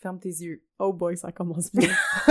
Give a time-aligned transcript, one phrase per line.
[0.00, 0.62] ferme tes yeux.
[0.78, 1.90] Oh boy, ça commence bien.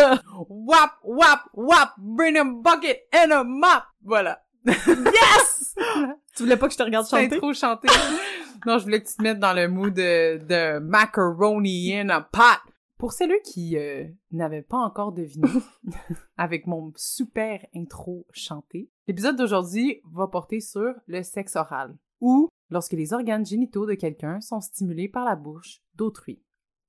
[0.50, 3.84] wap, wap, wap, bring a bucket and a mop!
[4.04, 4.44] Voilà.
[4.66, 5.76] yes!
[6.36, 7.38] tu voulais pas que je te regarde chanter?
[7.38, 7.88] trop chanter.
[8.66, 12.22] non, je voulais que tu te mettes dans le mood de, de macaroni in a
[12.22, 12.62] pot.
[12.98, 15.48] Pour celles qui euh, n'avaient pas encore deviné,
[16.38, 22.94] avec mon super intro chanté, l'épisode d'aujourd'hui va porter sur le sexe oral, ou lorsque
[22.94, 26.42] les organes génitaux de quelqu'un sont stimulés par la bouche d'autrui.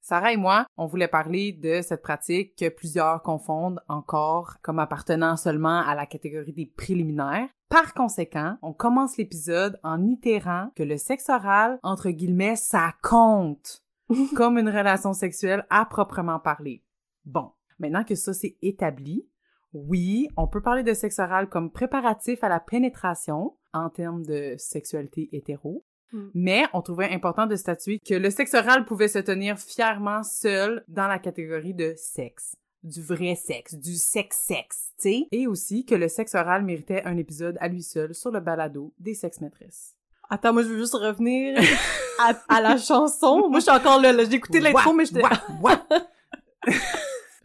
[0.09, 5.37] Sarah et moi, on voulait parler de cette pratique que plusieurs confondent encore comme appartenant
[5.37, 7.51] seulement à la catégorie des préliminaires.
[7.69, 13.85] Par conséquent, on commence l'épisode en itérant que le sexe oral, entre guillemets, ça compte
[14.35, 16.83] comme une relation sexuelle à proprement parler.
[17.27, 19.29] Bon, maintenant que ça c'est établi,
[19.75, 24.55] oui, on peut parler de sexe oral comme préparatif à la pénétration en termes de
[24.57, 26.29] sexualité hétéro, Mm.
[26.35, 30.85] Mais on trouvait important de statuer que le sexe oral pouvait se tenir fièrement seul
[30.89, 35.95] dans la catégorie de sexe du vrai sexe, du sexe-sexe, tu sais, et aussi que
[35.95, 39.97] le sexe oral méritait un épisode à lui seul sur le balado des sex-maîtresses.
[40.31, 41.59] Attends, moi je veux juste revenir
[42.49, 43.49] à, la chanson.
[43.49, 45.23] Moi je suis encore là, j'ai écouté l'intro mais j'étais...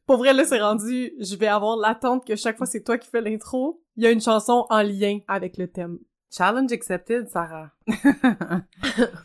[0.05, 3.09] Pour vrai, là, c'est rendu, je vais avoir l'attente que chaque fois c'est toi qui
[3.09, 5.97] fais l'intro, il y a une chanson en lien avec le thème.
[6.35, 7.69] Challenge accepted, Sarah.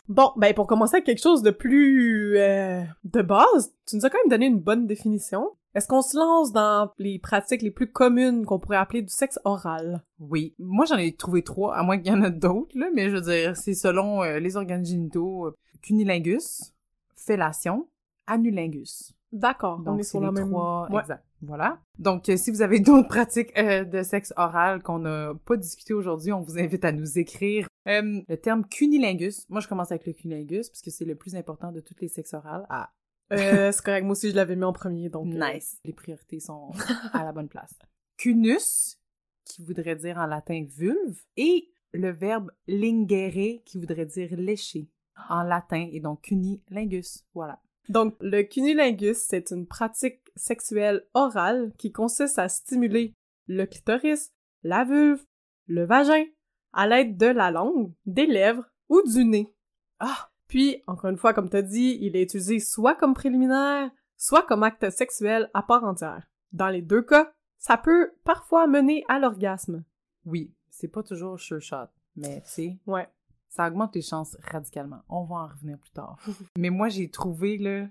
[0.07, 4.11] bon, ben pour commencer avec quelque chose de plus euh, de base, tu nous as
[4.11, 5.49] quand même donné une bonne définition.
[5.73, 9.39] Est-ce qu'on se lance dans les pratiques les plus communes qu'on pourrait appeler du sexe
[9.43, 10.03] oral?
[10.19, 10.53] Oui.
[10.59, 13.15] Moi, j'en ai trouvé trois, à moins qu'il y en ait d'autres, là, mais je
[13.15, 16.73] veux dire, c'est selon euh, les organes génitaux, euh, cunilingus,
[17.15, 17.87] fellation,
[18.27, 19.13] anulingus.
[19.31, 20.49] D'accord, on est sur la même...
[20.49, 20.87] Trois...
[20.99, 21.23] Exact.
[21.41, 21.79] Voilà.
[21.97, 25.93] Donc, euh, si vous avez d'autres pratiques euh, de sexe oral qu'on n'a pas discuté
[25.93, 27.67] aujourd'hui, on vous invite à nous écrire.
[27.87, 31.35] Euh, le terme cunilingus, moi je commence avec le cunilingus parce que c'est le plus
[31.35, 32.65] important de toutes les sexes orales.
[32.69, 32.91] Ah.
[33.31, 35.27] c'est correct, moi aussi je l'avais mis en premier, donc...
[35.27, 35.79] Nice.
[35.85, 36.71] Les priorités sont
[37.13, 37.73] à la bonne place.
[38.17, 38.99] Cunus,
[39.45, 44.89] qui voudrait dire en latin vulve, et le verbe lingere, qui voudrait dire lécher
[45.29, 47.23] en latin, et donc cunilingus.
[47.33, 47.61] Voilà.
[47.87, 53.15] Donc, le cunilingus, c'est une pratique sexuelle orale qui consiste à stimuler
[53.47, 54.31] le clitoris,
[54.63, 55.23] la vulve,
[55.67, 56.25] le vagin,
[56.73, 59.53] à l'aide de la langue, des lèvres ou du nez.
[59.99, 60.29] Ah!
[60.47, 64.63] Puis, encore une fois, comme t'as dit, il est utilisé soit comme préliminaire, soit comme
[64.63, 66.27] acte sexuel à part entière.
[66.51, 69.83] Dans les deux cas, ça peut parfois mener à l'orgasme.
[70.25, 72.77] Oui, c'est pas toujours sure shot, mais c'est...
[72.87, 73.07] Ouais
[73.49, 75.01] ça augmente les chances radicalement.
[75.09, 76.17] On va en revenir plus tard.
[76.57, 77.87] Mais moi, j'ai trouvé, là,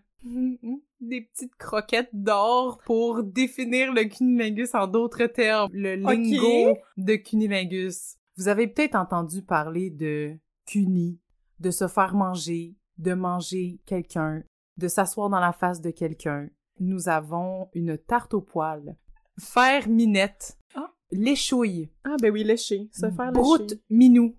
[1.01, 5.69] des petites croquettes d'or pour définir le cunilingus en d'autres termes.
[5.73, 8.17] Le lingo de cunilingus.
[8.37, 10.37] Vous avez peut-être entendu parler de
[10.67, 11.21] cuni,
[11.59, 14.43] de se faire manger, de manger quelqu'un,
[14.77, 16.49] de s'asseoir dans la face de quelqu'un.
[16.81, 18.97] Nous avons une tarte au poil,
[19.41, 20.93] faire minette, ah.
[21.11, 21.91] l'échouille.
[22.05, 24.37] Ah ben oui, lécher, se faire Broute minou,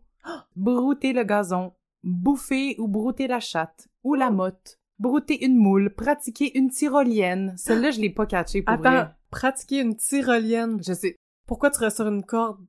[0.55, 6.57] brouter le gazon, bouffer ou brouter la chatte, ou la motte, brouter une moule, pratiquer
[6.57, 7.53] une tyrolienne.
[7.57, 10.81] Celle-là, je l'ai pas catchée pour Attends, pratiquer une tyrolienne.
[10.85, 11.15] Je sais.
[11.47, 12.59] Pourquoi tu restes sur une corde?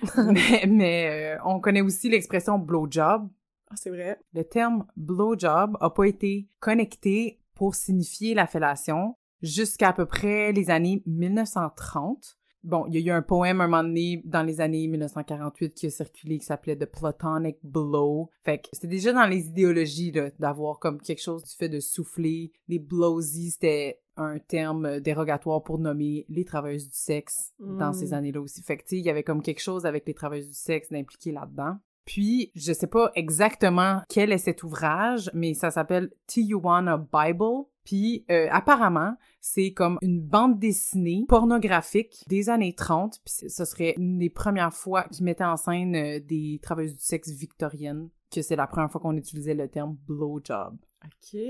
[0.16, 3.28] mais mais euh, on connaît aussi l'expression blowjob.
[3.70, 4.18] Ah, c'est vrai.
[4.34, 10.50] Le terme blowjob a pas été connecté pour signifier la fellation jusqu'à à peu près
[10.52, 12.39] les années 1930.
[12.62, 15.86] Bon, il y a eu un poème un moment donné dans les années 1948 qui
[15.86, 18.28] a circulé qui s'appelait The Platonic Blow.
[18.44, 22.52] Fait que c'était déjà dans les idéologies d'avoir comme quelque chose du fait de souffler.
[22.68, 27.94] Les blowsies, c'était un terme dérogatoire pour nommer les travailleuses du sexe dans Mm.
[27.94, 28.62] ces années-là aussi.
[28.62, 31.76] Fait que, il y avait comme quelque chose avec les travailleuses du sexe d'impliquer là-dedans.
[32.04, 37.64] Puis, je sais pas exactement quel est cet ouvrage, mais ça s'appelle Tijuana Bible.
[37.84, 43.20] Puis, euh, apparemment, c'est comme une bande dessinée pornographique des années 30.
[43.24, 47.02] Puis, ce serait une des premières fois qu'ils mettaient en scène euh, des travailleuses du
[47.04, 50.76] sexe victoriennes, que c'est la première fois qu'on utilisait le terme blowjob.
[51.04, 51.40] OK.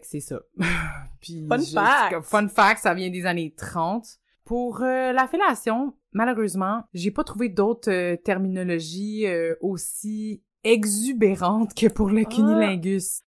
[0.00, 0.40] C'est ça.
[1.20, 2.20] Puis, Fun je- fact.
[2.22, 4.06] Fun fact, ça vient des années 30.
[4.44, 9.26] Pour euh, la fellation, malheureusement, j'ai pas trouvé d'autres euh, terminologies
[9.60, 12.28] aussi exubérantes que pour le Ah.
[12.28, 13.22] cunilingus.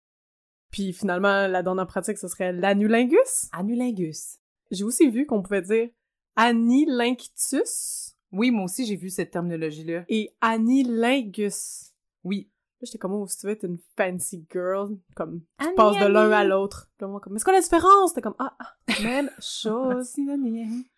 [0.71, 3.50] Puis finalement, la dernière pratique, ce serait l'anulingus.
[3.51, 4.38] Anulingus.
[4.71, 5.89] J'ai aussi vu qu'on pouvait dire
[6.36, 10.06] anilinquitus Oui, moi aussi, j'ai vu cette terminologie-là.
[10.07, 11.94] et anilingus.
[12.24, 12.50] Oui.
[12.81, 16.06] Là, j'étais comme, oh, si tu veux être une fancy girl, comme, tu passes de
[16.06, 16.89] l'un à l'autre.
[16.98, 18.13] Comme, mais c'est quoi la différence?
[18.13, 20.15] T'es comme, ah, ah, même chose.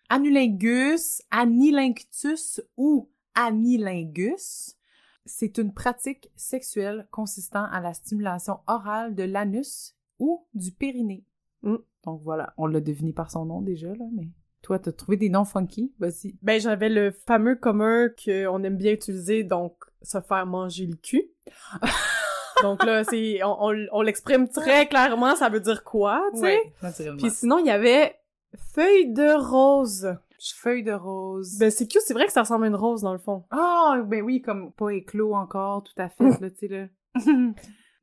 [0.08, 4.76] Anulingus, anilinctus ou anilingus,
[5.24, 11.24] c'est une pratique sexuelle consistant à la stimulation orale de l'anus ou du périnée.
[11.62, 11.76] Mm.
[12.04, 14.28] Donc voilà, on l'a deviné par son nom déjà, là, mais
[14.62, 15.92] toi, t'as trouvé des noms funky?
[15.98, 16.36] Vas-y.
[16.40, 21.30] Ben, j'avais le fameux commun qu'on aime bien utiliser, donc, se faire manger le cul.
[22.62, 26.60] donc là, c'est, on, on, on l'exprime très clairement, ça veut dire quoi, tu sais?
[27.18, 28.16] Puis sinon, il y avait
[28.74, 30.14] feuille de rose.
[30.50, 31.58] Feuille de rose.
[31.58, 33.44] Ben, c'est cute, c'est vrai que ça ressemble à une rose, dans le fond.
[33.50, 36.86] Ah, ben oui, comme pas éclos encore, tout à fait, là, tu sais, là.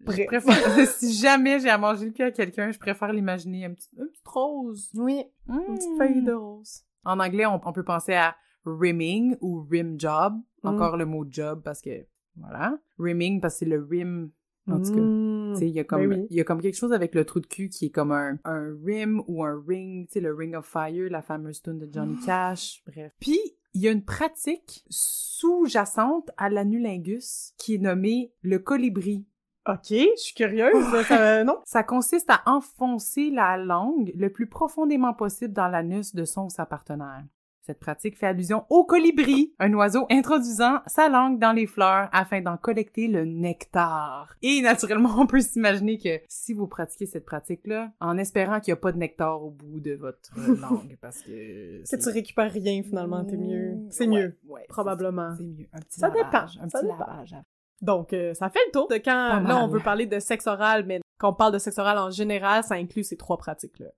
[0.01, 0.25] Je Bref.
[0.27, 3.89] préfère, si jamais j'ai à manger le cul à quelqu'un, je préfère l'imaginer un petit,
[3.97, 4.89] une petite rose.
[4.95, 6.83] Oui, une petite feuille de rose.
[7.03, 10.35] En anglais, on, on peut penser à rimming ou rim job.
[10.63, 10.67] Mm.
[10.69, 12.05] Encore le mot job parce que,
[12.37, 12.77] voilà.
[12.97, 14.31] Rimming parce que c'est le rim.
[14.67, 15.53] En tout cas, Mm.
[15.53, 16.27] tu sais, il y a comme, Ben oui.
[16.29, 18.37] il y a comme quelque chose avec le trou de cul qui est comme un,
[18.45, 21.89] un rim ou un ring, tu sais, le Ring of Fire, la fameuse tune de
[21.91, 23.11] Johnny Cash, bref.
[23.19, 23.39] Puis,
[23.73, 29.25] il y a une pratique sous-jacente à l'anulingus qui est nommée le colibri.
[29.67, 30.73] Ok, je suis curieuse.
[31.07, 31.57] ça- non?
[31.65, 36.49] Ça consiste à enfoncer la langue le plus profondément possible dans l'anus de son ou
[36.49, 37.23] sa partenaire.
[37.69, 42.41] Cette pratique fait allusion au colibri, un oiseau introduisant sa langue dans les fleurs afin
[42.41, 44.33] d'en collecter le nectar.
[44.41, 48.79] Et naturellement, on peut s'imaginer que si vous pratiquez cette pratique-là, en espérant qu'il n'y
[48.79, 51.83] a pas de nectar au bout de votre langue, parce que...
[51.87, 53.77] Que tu récupères rien, finalement, t'es mieux.
[53.91, 55.35] C'est Ouais, mieux, ouais, probablement.
[55.37, 55.67] C'est mieux.
[55.71, 56.97] Un petit Ça lavage, dépend, Un ça petit dépend.
[57.05, 57.35] lavage.
[57.83, 60.85] Donc, euh, ça fait le tour de quand, là, on veut parler de sexe oral,
[60.87, 63.89] mais quand on parle de sexe oral en général, ça inclut ces trois pratiques-là.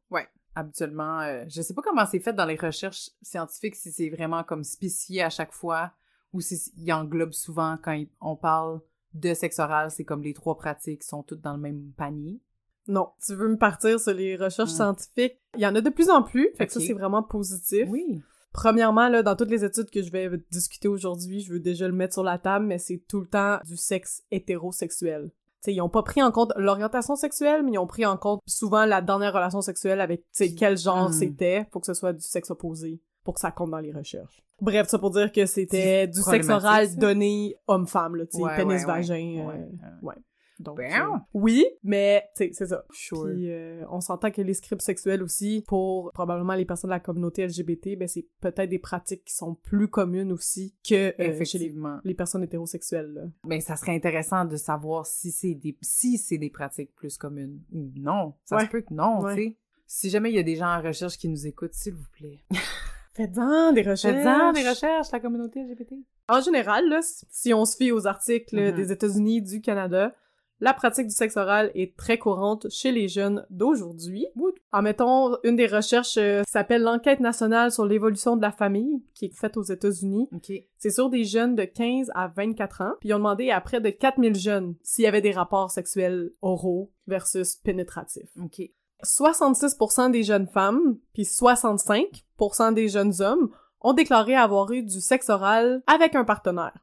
[0.56, 4.44] Habituellement, euh, je sais pas comment c'est fait dans les recherches scientifiques, si c'est vraiment
[4.44, 5.92] comme spécifié à chaque fois,
[6.34, 8.82] ou si il englobe souvent quand il- on parle
[9.14, 12.40] de sexe oral, c'est comme les trois pratiques sont toutes dans le même panier.
[12.88, 14.76] Non, tu veux me partir sur les recherches Mm.
[14.76, 15.40] scientifiques.
[15.56, 17.88] Il y en a de plus en plus, fait que ça, c'est vraiment positif.
[17.90, 18.22] Oui.
[18.54, 21.94] Premièrement, là, dans toutes les études que je vais discuter aujourd'hui, je veux déjà le
[21.94, 25.32] mettre sur la table, mais c'est tout le temps du sexe hétérosexuel.
[25.62, 28.42] T'sais, ils ont pas pris en compte l'orientation sexuelle, mais ils ont pris en compte
[28.48, 30.24] souvent la dernière relation sexuelle avec
[30.58, 31.14] quel genre Hmm.
[31.14, 34.42] c'était pour que ce soit du sexe opposé, pour que ça compte dans les recherches.
[34.60, 39.46] Bref, ça pour dire que c'était du sexe oral donné homme-femme, là, ouais, pénis-vagin.
[39.48, 40.16] ouais, euh, ouais.
[40.62, 40.92] Donc, Ben.
[41.14, 42.86] euh, oui, mais c'est ça.
[42.92, 43.26] Sure.
[43.26, 47.00] Puis euh, on s'entend que les scripts sexuels aussi, pour probablement les personnes de la
[47.00, 51.58] communauté LGBT, ben c'est peut-être des pratiques qui sont plus communes aussi que euh, chez
[52.04, 53.12] les, personnes hétérosexuelles.
[53.14, 53.22] Là.
[53.46, 57.62] Mais ça serait intéressant de savoir si c'est des si c'est des pratiques plus communes
[57.74, 58.34] ou non.
[58.46, 58.66] Ça Ouais.
[58.66, 59.36] se peut que non, Ouais.
[59.36, 59.58] tu sais.
[59.88, 62.40] Si jamais il y a des gens en recherche qui nous écoutent, s'il vous plaît.
[63.14, 64.16] Faites-en des recherches.
[64.24, 65.96] Faites-en des recherches, la communauté LGBT.
[66.30, 68.72] En général, là, si on se fie aux articles Mhm.
[68.76, 70.16] des États-Unis, du Canada,
[70.62, 74.28] la pratique du sexe oral est très courante chez les jeunes d'aujourd'hui.
[74.72, 79.26] En mettons, une des recherches euh, s'appelle l'enquête nationale sur l'évolution de la famille, qui
[79.26, 80.30] est faite aux États-Unis.
[80.78, 83.82] C'est sur des jeunes de 15 à 24 ans, puis ils ont demandé à près
[83.82, 88.30] de 4000 jeunes s'il y avait des rapports sexuels oraux versus pénétratifs.
[88.42, 88.62] OK.
[89.04, 93.50] 66% des jeunes femmes, puis 65% des jeunes hommes
[93.82, 96.78] ont déclaré avoir eu du sexe oral avec un partenaire.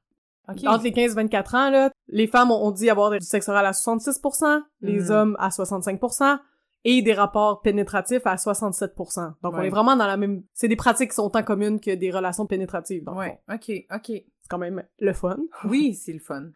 [0.48, 3.48] Entre les 15 et 24 ans, là, les femmes ont ont dit avoir du sexe
[3.48, 5.10] oral à 66%, les Mhm.
[5.10, 6.38] hommes à 65%,
[6.84, 9.34] et des rapports pénétratifs à 67%.
[9.42, 10.42] Donc, on est vraiment dans la même...
[10.54, 14.06] C'est des pratiques qui sont autant communes que des relations pénétratives, donc Ouais, OK, OK.
[14.06, 15.36] c'est quand même le fun.
[15.64, 16.50] Oui, c'est le fun.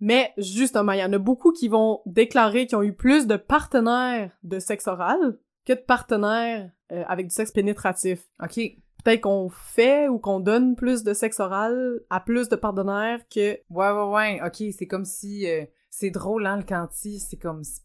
[0.00, 3.36] Mais, justement, il y en a beaucoup qui vont déclarer qu'ils ont eu plus de
[3.36, 8.26] partenaires de sexe oral que de partenaires euh, avec du sexe pénétratif.
[8.42, 8.60] OK.
[9.04, 13.52] Peut-être qu'on fait ou qu'on donne plus de sexe oral à plus de partenaires que
[13.70, 14.40] Ouais, ouais, ouais.
[14.44, 15.48] OK, c'est comme si...
[15.48, 17.64] euh, c'est drôle, hein, le quanti, c'est comme...
[17.64, 17.80] si-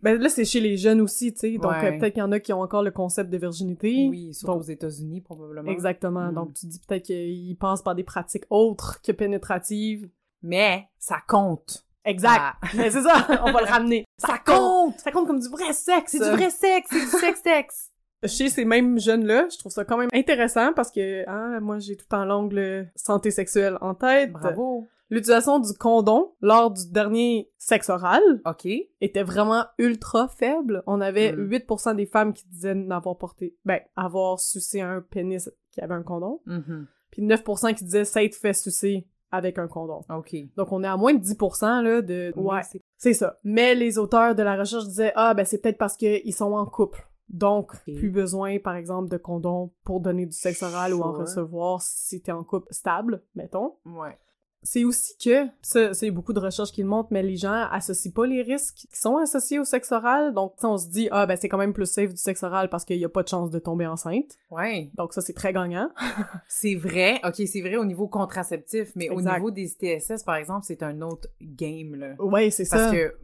[0.00, 1.52] Ben là, c'est chez les jeunes aussi, tu sais.
[1.58, 1.94] Donc, Ouais.
[1.96, 4.06] euh, peut-être qu'il y en a qui ont encore le concept de virginité.
[4.08, 5.70] Oui, surtout Donc- aux États-Unis, probablement.
[5.70, 6.30] Exactement.
[6.30, 6.34] Mm.
[6.34, 10.08] Donc, tu dis peut-être qu'ils passent par des pratiques autres que pénétratives.
[10.42, 11.84] Mais ça compte.
[12.04, 12.40] Exact.
[12.40, 12.56] Ah.
[12.74, 14.04] Mais c'est ça, on va le ramener.
[14.18, 14.98] Ça compte!
[14.98, 16.10] Ça compte comme du vrai sexe.
[16.12, 17.91] C'est du vrai sexe, c'est du sexe-sexe!
[18.24, 21.96] Chez ces mêmes jeunes-là, je trouve ça quand même intéressant parce que, hein, moi, j'ai
[21.96, 24.32] tout en l'angle santé sexuelle en tête.
[24.32, 24.86] Bravo!
[25.10, 28.66] L'utilisation du condom lors du dernier sexe oral OK.
[29.02, 30.82] était vraiment ultra faible.
[30.86, 31.48] On avait Mm.
[31.50, 36.02] 8% des femmes qui disaient n'avoir porté, ben, avoir sucé un pénis qui avait un
[36.02, 36.86] condom, Mhm.
[37.10, 40.00] puis 9% qui disaient s'être fait sucer avec un condom.
[40.14, 40.34] OK.
[40.56, 42.60] Donc on est à moins de 10% là de ouais,
[42.96, 43.38] c'est ça.
[43.44, 46.64] Mais les auteurs de la recherche disaient ah ben c'est peut-être parce qu'ils sont en
[46.64, 47.06] couple.
[47.28, 51.80] Donc plus besoin par exemple de condom pour donner du sexe oral ou en recevoir
[51.80, 53.74] si t'es en couple stable, mettons.
[53.86, 54.18] Ouais.
[54.64, 58.12] C'est aussi que, ça, c'est beaucoup de recherches qui le montrent, mais les gens associent
[58.12, 60.32] pas les risques qui sont associés au sexe oral.
[60.34, 62.84] Donc, on se dit, ah, ben, c'est quand même plus safe du sexe oral parce
[62.84, 64.38] qu'il y a pas de chance de tomber enceinte.
[64.52, 64.88] Ouais.
[64.94, 65.90] Donc, ça, c'est très gagnant.
[66.46, 67.20] C'est vrai.
[67.24, 69.16] OK, c'est vrai au niveau contraceptif, mais Exact.
[69.16, 72.14] au niveau des ITSS, par exemple, c'est un autre game, là.
[72.20, 72.76] Ouais, c'est ça.
[72.76, 73.16] Parce que,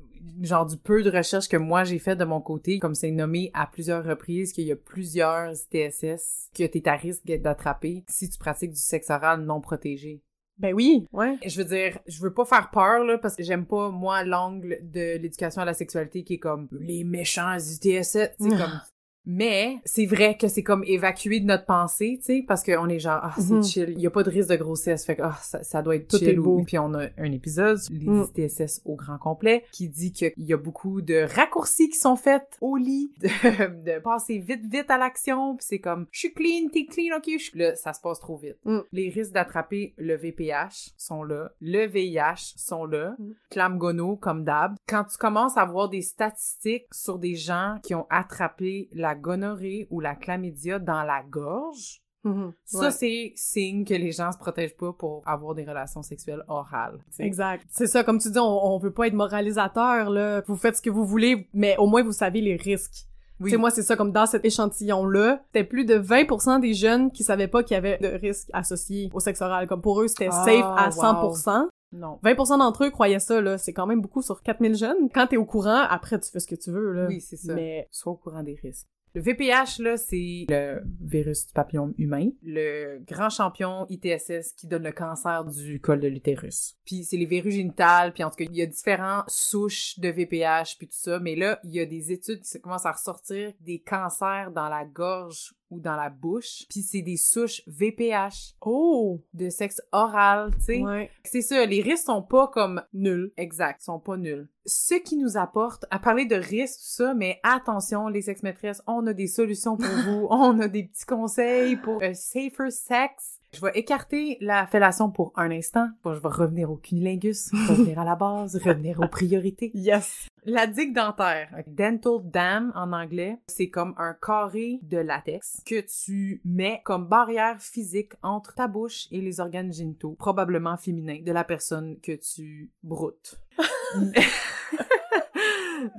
[0.43, 3.51] genre, du peu de recherches que moi j'ai fait de mon côté, comme c'est nommé
[3.55, 8.39] à plusieurs reprises qu'il y a plusieurs ITSS que t'es à risque d'attraper si tu
[8.39, 10.23] pratiques du sexe oral non protégé.
[10.59, 11.39] Ben oui, ouais.
[11.47, 14.79] Je veux dire, je veux pas faire peur, là, parce que j'aime pas, moi, l'angle
[14.83, 18.81] de l'éducation à la sexualité qui est comme les méchants ITSS, sais, comme...
[19.30, 22.99] Mais c'est vrai que c'est comme évacué de notre pensée, tu sais, parce qu'on est
[22.99, 23.62] genre, ah, c'est Mhm.
[23.62, 25.97] chill, il y a pas de risque de grossesse, fait que ah, ça, ça doit
[25.97, 26.28] être Tout chill.
[26.30, 26.58] est beau.
[26.61, 28.25] ou- Puis on a un épisode les Mm.
[28.35, 32.56] ITSS au grand complet qui dit qu'il y a beaucoup de raccourcis qui sont faits
[32.62, 36.68] au lit, de, de passer vite, vite à l'action, puis c'est comme, je suis clean,
[36.73, 37.58] t'es clean, ok, je suis...
[37.58, 38.56] Là, ça se passe trop vite.
[38.64, 38.78] Mm.
[38.92, 43.32] Les risques d'attraper le VPH sont là, le VIH sont là, Mm.
[43.50, 44.75] clamgono comme d'hab.
[44.88, 49.87] Quand tu commences à voir des statistiques sur des gens qui ont attrapé la gonorrhée
[49.91, 52.53] ou la chlamydia dans la gorge, Mhm.
[52.65, 52.91] ça Ouais.
[52.91, 56.99] c'est signe que les gens se protègent pas pour avoir des relations sexuelles orales.
[57.21, 57.65] Exact.
[57.71, 60.43] C'est ça, comme tu dis, on, on veut pas être moralisateur, là.
[60.47, 63.05] Vous faites ce que vous voulez, mais au moins vous savez les risques.
[63.41, 63.57] Oui.
[63.57, 67.47] Moi, c'est ça, comme dans cet échantillon-là, c'était plus de 20% des jeunes qui savaient
[67.47, 69.69] pas qu'il y avait de risques associés au sexe oral.
[69.69, 70.91] Comme pour eux, c'était Ah, safe à wow.
[70.91, 71.69] 100%.
[71.93, 72.19] Non.
[72.25, 73.57] 20% d'entre eux croyaient ça, là.
[73.57, 75.09] C'est quand même beaucoup sur 4000 jeunes.
[75.15, 77.07] Quand t'es au courant, après, tu fais ce que tu veux, là.
[77.07, 77.55] Oui, c'est ça.
[77.55, 78.89] Mais, Sois au courant des risques.
[79.15, 84.85] Le VPH, là, c'est le virus du papillon humain, le grand champion ITSS qui donne
[84.85, 86.77] le cancer du col de l'utérus.
[86.85, 90.09] Puis c'est les verrues génitales, puis en tout cas, il y a différentes souches de
[90.09, 93.53] VPH, puis tout ça, mais là, il y a des études qui commencent à ressortir
[93.61, 99.21] des cancers dans la gorge ou dans la bouche, puis c'est des souches VPH oh!
[99.35, 100.83] de sexe oral, tu sais.
[100.83, 101.11] Ouais.
[101.25, 103.33] C'est ça, les risques sont pas comme Nul.
[103.37, 104.49] Exact, sont pas nuls.
[104.67, 108.83] Ce qui nous apporte à parler de risques, tout ça, mais attention, les sex maîtresses,
[108.87, 113.38] on a des solutions pour vous, on a des petits conseils pour un safer sex.
[113.55, 115.88] Je vais écarter la fellation pour un instant.
[116.05, 119.71] Bon, je vais revenir au cunilingus, revenir à la base, revenir aux priorités.
[119.75, 120.28] Yes!
[120.45, 126.40] La digue dentaire, dental dam en anglais, c'est comme un carré de latex que tu
[126.45, 131.45] mets comme barrière physique entre ta bouche et les organes génitaux, probablement féminins, de la
[131.45, 133.40] personne que tu broutes.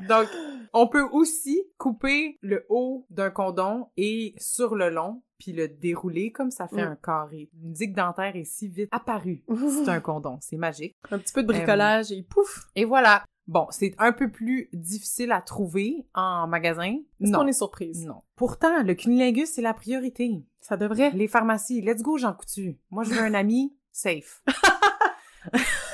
[0.08, 0.28] Donc,
[0.74, 6.32] on peut aussi couper le haut d'un condom et sur le long, puis le dérouler
[6.32, 6.92] comme ça fait Mm.
[6.92, 7.50] un carré.
[7.64, 9.44] Une digue dentaire est si vite apparue.
[9.86, 10.96] C'est un condom, c'est magique.
[11.12, 12.66] Un petit peu de bricolage et pouf!
[12.76, 13.24] Et voilà.
[13.48, 16.98] Bon, c'est un peu plus difficile à trouver en magasin.
[17.20, 17.40] Est-ce Non.
[17.40, 18.06] qu'on est surprise?
[18.06, 18.22] Non.
[18.36, 20.44] Pourtant, le cunilingus, c'est la priorité.
[20.62, 21.10] Ça devrait.
[21.16, 22.78] Les pharmacies, let's go, Jean Coutu.
[22.92, 24.44] Moi, je veux un ami safe.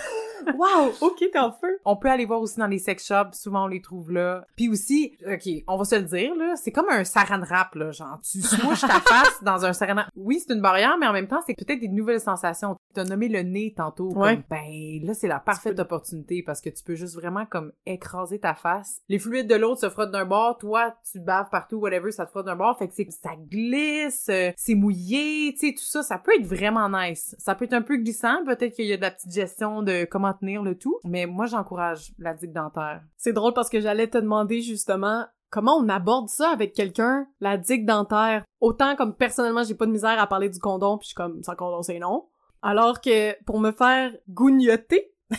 [0.58, 0.92] wow!
[1.02, 1.80] OK, t'es en feu!
[1.86, 4.46] On peut aller voir aussi dans les sex shops, souvent on les trouve là.
[4.56, 7.92] Puis aussi, OK, on va se le dire, là, c'est comme un saran wrap, là,
[7.92, 10.10] genre, tu smouches ta face dans un saran wrap.
[10.16, 12.76] Oui, c'est une barrière, mais en même temps, c'est peut-être des nouvelles sensations.
[12.94, 14.36] Tu as nommé le nez tantôt, Ouais.
[14.36, 18.40] comme, ben, là, c'est la parfaite opportunité parce que tu peux juste vraiment, comme, écraser
[18.40, 19.02] ta face.
[19.10, 22.32] Les fluides de l'autre se frottent d'un bord, toi, tu baves partout, whatever, ça te
[22.32, 26.04] frotte d'un bord, fait que c'est, ça glisse, euh, c'est mouillé, tu sais, tout ça,
[26.04, 27.36] ça peut être vraiment nice.
[27.40, 30.06] Ça peut être un peu glissant, peut-être qu'il y a de la petite gestion de
[30.06, 33.02] comment tenir le tout, mais moi, j'encourage la digue dentaire.
[33.18, 37.58] C'est drôle parce que j'allais te demander justement comment on aborde ça avec quelqu'un, la
[37.58, 38.44] digue dentaire?
[38.62, 41.42] Autant comme personnellement, j'ai pas de misère à parler du condom, puis je suis comme
[41.44, 42.28] sans condom c'est non.
[42.62, 45.14] Alors que pour me faire gougnoter,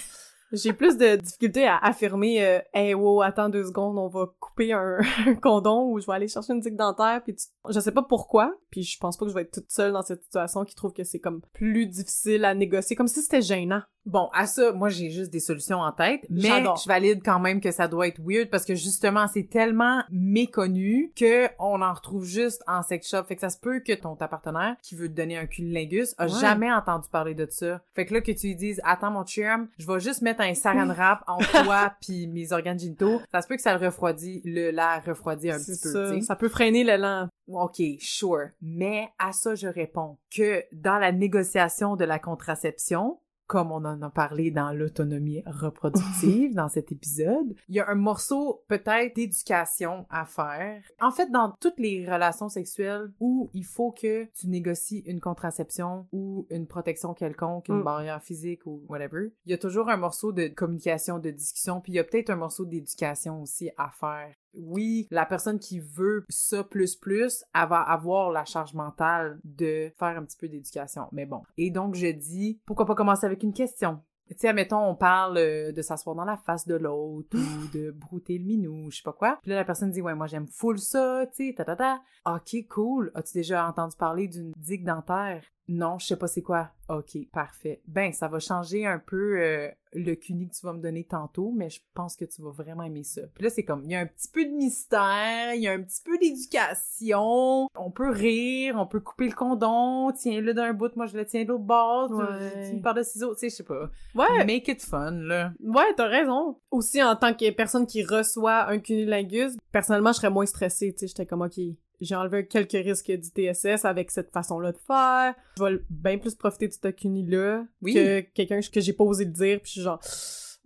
[0.52, 4.72] j'ai plus de difficulté à affirmer euh, hey wow attends deux secondes on va couper
[4.72, 7.90] un, un condom ou je vais aller chercher une digue dentaire puis tu- je sais
[7.90, 10.64] pas pourquoi puis je pense pas que je vais être toute seule dans cette situation
[10.64, 14.46] qui trouve que c'est comme plus difficile à négocier comme si c'était gênant Bon, à
[14.46, 17.88] ça, moi, j'ai juste des solutions en tête, mais je valide quand même que ça
[17.88, 22.82] doit être weird parce que justement, c'est tellement méconnu que on en retrouve juste en
[22.82, 23.24] sex shop.
[23.24, 26.14] Fait que ça se peut que ton ta partenaire qui veut te donner un cunilingus
[26.18, 26.40] a Ouais.
[26.40, 27.80] jamais entendu parler de ça.
[27.94, 30.54] Fait que là, que tu lui dises, attends, mon chum, je vais juste mettre un
[30.54, 33.20] saran wrap entre toi puis mes organes génitaux.
[33.32, 36.20] Ça se peut que ça le refroidit, le l'air refroidit un petit peu, ça tu
[36.20, 36.26] sais.
[36.26, 38.48] ça peut freiner l'élan OK, sure.
[38.60, 44.00] Mais à ça, je réponds que dans la négociation de la contraception, comme on en
[44.02, 50.06] a parlé dans l'autonomie reproductive dans cet épisode, il y a un morceau peut-être d'éducation
[50.10, 50.82] à faire.
[51.00, 56.06] En fait, dans toutes les relations sexuelles où il faut que tu négocies une contraception
[56.12, 57.84] ou une protection quelconque, une Mm.
[57.84, 61.92] barrière physique ou whatever, il y a toujours un morceau de communication, de discussion, puis
[61.92, 66.24] il y a peut-être un morceau d'éducation aussi à faire oui, la personne qui veut
[66.28, 71.08] ça plus plus, elle va avoir la charge mentale de faire un petit peu d'éducation.
[71.12, 71.42] Mais bon.
[71.56, 74.00] Et donc, je dis, pourquoi pas commencer avec une question?
[74.28, 77.92] Tu sais, admettons, on parle euh, de s'asseoir dans la face de l'autre ou de
[77.92, 79.38] brouter le minou, je sais pas quoi.
[79.42, 82.02] Puis là, la personne dit, ouais, moi, j'aime full ça, tu sais, ta ta ta.
[82.24, 83.12] Ok, cool.
[83.14, 85.44] As-tu déjà entendu parler d'une digue dentaire?
[85.68, 86.70] Non, je sais pas c'est quoi.
[86.88, 87.80] Ok, parfait.
[87.88, 91.52] Ben, ça va changer un peu euh, le cuni que tu vas me donner tantôt,
[91.56, 93.22] mais je pense que tu vas vraiment aimer ça.
[93.34, 95.72] Puis là, c'est comme, il y a un petit peu de mystère, il y a
[95.72, 100.94] un petit peu d'éducation, on peut rire, on peut couper le condom, tiens-le d'un bout,
[100.96, 102.68] moi je le tiens de l'autre bord, tu- Ouais.
[102.70, 103.90] tu me parles de ciseaux, tu sais, je sais pas.
[104.14, 105.52] ouais Make it fun, là.
[105.60, 106.58] Ouais, t'as raison.
[106.70, 111.00] Aussi, en tant que personne qui reçoit un cunilingus, personnellement, je serais moins stressée, tu
[111.00, 111.58] sais, j'étais comme, OK,
[112.00, 115.34] j'ai enlevé quelques risques du TSS avec cette façon-là de faire.
[115.58, 117.94] Je vais bien plus profiter cuni-là Oui.
[117.94, 120.00] que quelqu'un que j'ai pas osé le dire, puis je suis genre,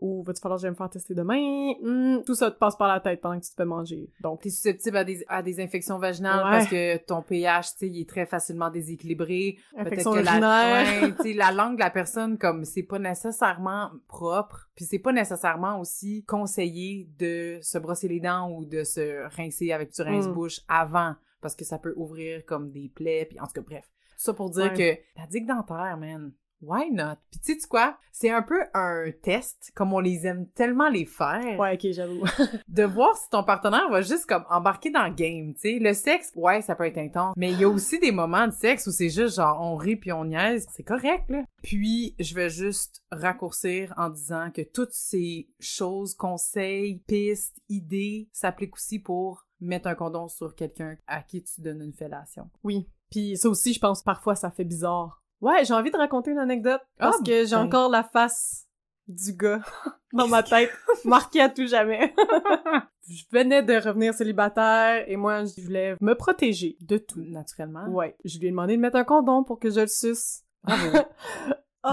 [0.00, 1.72] ou va-tu falloir que j'aille me faire tester demain?
[1.82, 4.10] Hmm, tout ça te passe par la tête pendant que tu te fais manger.
[4.22, 6.50] Donc, T'es susceptible à des, à des infections vaginales Ouais.
[6.50, 9.58] parce que ton pH, tu sais, il est très facilement déséquilibré.
[9.76, 14.68] infection Peut-être que la, ouais, la langue de la personne, comme, c'est pas nécessairement propre,
[14.74, 19.72] puis c'est pas nécessairement aussi conseillé de se brosser les dents ou de se rincer
[19.72, 23.52] avec du rince-bouche avant, parce que ça peut ouvrir comme des plaies, puis en tout
[23.54, 23.84] cas, bref.
[23.84, 24.96] Tout ça pour dire Ouais.
[25.14, 27.16] que la digue dentaire, man, why not?
[27.30, 27.96] Puis tu sais quoi?
[28.12, 32.24] C'est un peu un test, comme on les aime tellement les faire Ouais, ok, j'avoue.
[32.68, 35.78] de voir si ton partenaire va juste comme embarquer dans le game, tu sais.
[35.78, 38.52] Le sexe, ouais, ça peut être intense, mais il y a aussi des moments de
[38.52, 41.44] sexe où c'est juste genre on rit puis on niaise, c'est correct là.
[41.62, 48.74] Puis je vais juste raccourcir en disant que toutes ces choses, conseils, pistes, idées s'appliquent
[48.74, 52.50] aussi pour mettre un condom sur quelqu'un à qui tu donnes une fellation.
[52.64, 52.88] Oui.
[53.10, 55.22] Puis ça aussi, je pense, parfois, ça fait bizarre.
[55.40, 57.62] Ouais, j'ai envie de raconter une anecdote parce Ah, que j'ai ben.
[57.62, 58.66] encore la face
[59.08, 59.60] du gars
[60.12, 60.70] dans ma tête,
[61.04, 62.14] marquée à tout jamais.
[63.08, 67.22] je venais de revenir célibataire et moi, je voulais me protéger de tout.
[67.22, 67.86] Naturellement.
[67.88, 70.42] Ouais, je lui ai demandé de mettre un condom pour que je le suce.
[70.66, 70.76] Ah!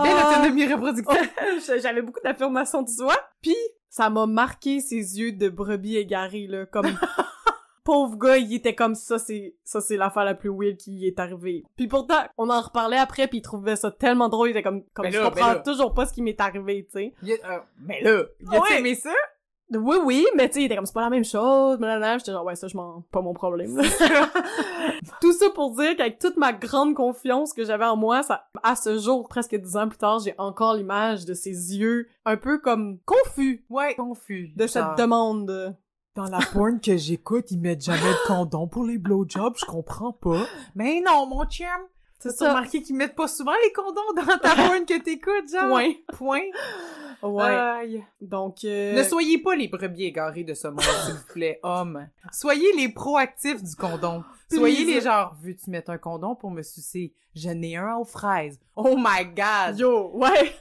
[0.04, 1.32] Belle autonomie reproductive.
[1.82, 3.16] J'avais beaucoup d'affirmation du soi.
[3.42, 3.56] Puis,
[3.90, 6.88] ça m'a marqué ses yeux de brebis égarés, là, comme...
[7.88, 11.20] Pauvre gars, il était comme ça, c'est ça c'est l'affaire la plus weird qui est
[11.20, 11.64] arrivée.
[11.78, 14.84] Puis pourtant, on en reparlait après, puis il trouvait ça tellement drôle, il était comme,
[14.94, 17.14] comme je comprends toujours pas ce qui m'est arrivé, tu sais.
[17.46, 18.80] Euh, mais là, il a Ouais.
[18.80, 19.12] aimé ça?
[19.74, 22.18] Oui, oui, mais tu sais, il était comme, c'est pas la même chose, blablabla.
[22.20, 23.02] J'étais genre, ouais, ça, je m'en...
[23.12, 23.78] pas mon problème.
[25.22, 28.76] Tout ça pour dire qu'avec toute ma grande confiance que j'avais en moi, ça, à
[28.76, 32.60] ce jour, presque dix ans plus tard, j'ai encore l'image de ses yeux un peu
[32.60, 34.52] comme confus Ouais, confus.
[34.56, 35.76] de cette demande.
[36.18, 40.14] Dans la porn que j'écoute, ils mettent jamais de condom pour les blowjobs, je comprends
[40.14, 40.48] pas.
[40.74, 41.68] Mais non, mon chum!
[42.18, 45.70] C'est T'as remarqué qu'ils mettent pas souvent les condoms dans ta porn que t'écoutes, genre?
[45.70, 45.94] Point.
[46.18, 46.42] Point.
[47.22, 47.44] Ouais.
[47.44, 48.04] Aïe.
[48.20, 52.08] Donc, euh, Ne soyez pas les brebis égarés de ce monde, s'il vous plaît, hommes.
[52.32, 54.24] Soyez les proactifs du condom.
[54.52, 57.14] Soyez les genre, veux-tu mettre un condom pour me sucer?
[57.36, 58.60] Je n'ai un aux fraises.
[58.76, 59.78] Oh my god!
[59.78, 60.52] Yo, ouais.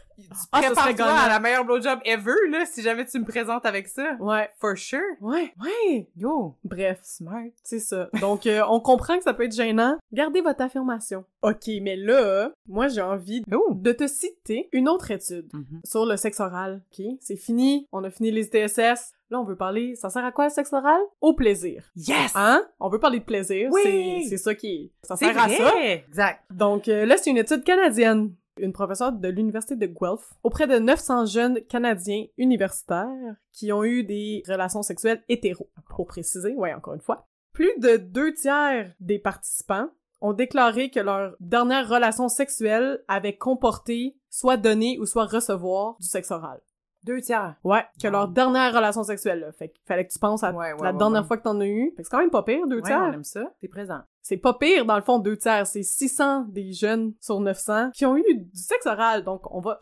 [0.52, 4.14] Ah, Prépare-toi à la meilleure blowjob ever, là, si jamais tu me présentes avec ça.
[4.20, 4.48] Ouais.
[4.60, 5.00] For sure.
[5.20, 5.52] Ouais.
[5.62, 6.08] Ouais.
[6.16, 7.50] Yo, Bref, smart.
[7.62, 8.08] c'est ça.
[8.20, 9.96] Donc, euh, on comprend que ça peut être gênant.
[10.12, 11.24] Gardez votre affirmation.
[11.42, 13.72] OK, mais là, moi, j'ai envie Oh.
[13.74, 15.80] de te citer une autre étude Mhm.
[15.84, 16.82] sur le sexe oral.
[16.98, 17.04] OK?
[17.20, 17.86] C'est fini.
[17.92, 19.12] On a fini les TSS.
[19.30, 19.96] Là, on veut parler...
[19.96, 21.00] Ça sert à quoi, le sexe oral?
[21.20, 21.84] Au plaisir.
[21.96, 22.30] Yes!
[22.36, 22.64] Hein?
[22.78, 23.68] On veut parler de plaisir.
[23.72, 24.24] Oui!
[24.28, 24.90] C'est- ça qui est...
[25.02, 25.72] Ça sert à ça.
[25.82, 26.40] Exact.
[26.50, 28.32] Donc euh, là, c'est une étude canadienne.
[28.58, 34.02] Une professeure de l'Université de Guelph, auprès de 900 jeunes Canadiens universitaires qui ont eu
[34.04, 37.26] des relations sexuelles hétéro, pour préciser, ouais, encore une fois.
[37.52, 39.88] Plus de deux tiers des participants
[40.20, 46.06] ont déclaré que leur dernière relation sexuelle avait comporté soit donner ou soit recevoir du
[46.06, 46.60] sexe oral.
[47.04, 47.54] Deux tiers.
[47.62, 48.12] Ouais, que Wow.
[48.12, 49.52] leur dernière relation sexuelle, là.
[49.52, 51.60] Fait qu'il fallait que tu penses à Ouais, ouais, la ouais, dernière fois que t'en
[51.60, 51.90] as eu.
[51.96, 53.00] Fait que c'est quand même pas pire, deux tiers.
[53.00, 53.52] on aime ça.
[53.60, 54.00] T'es présent.
[54.28, 55.68] C'est pas pire, dans le fond, deux tiers.
[55.68, 59.22] C'est 600 des jeunes sur 900 qui ont eu du sexe oral.
[59.22, 59.78] Donc, on va...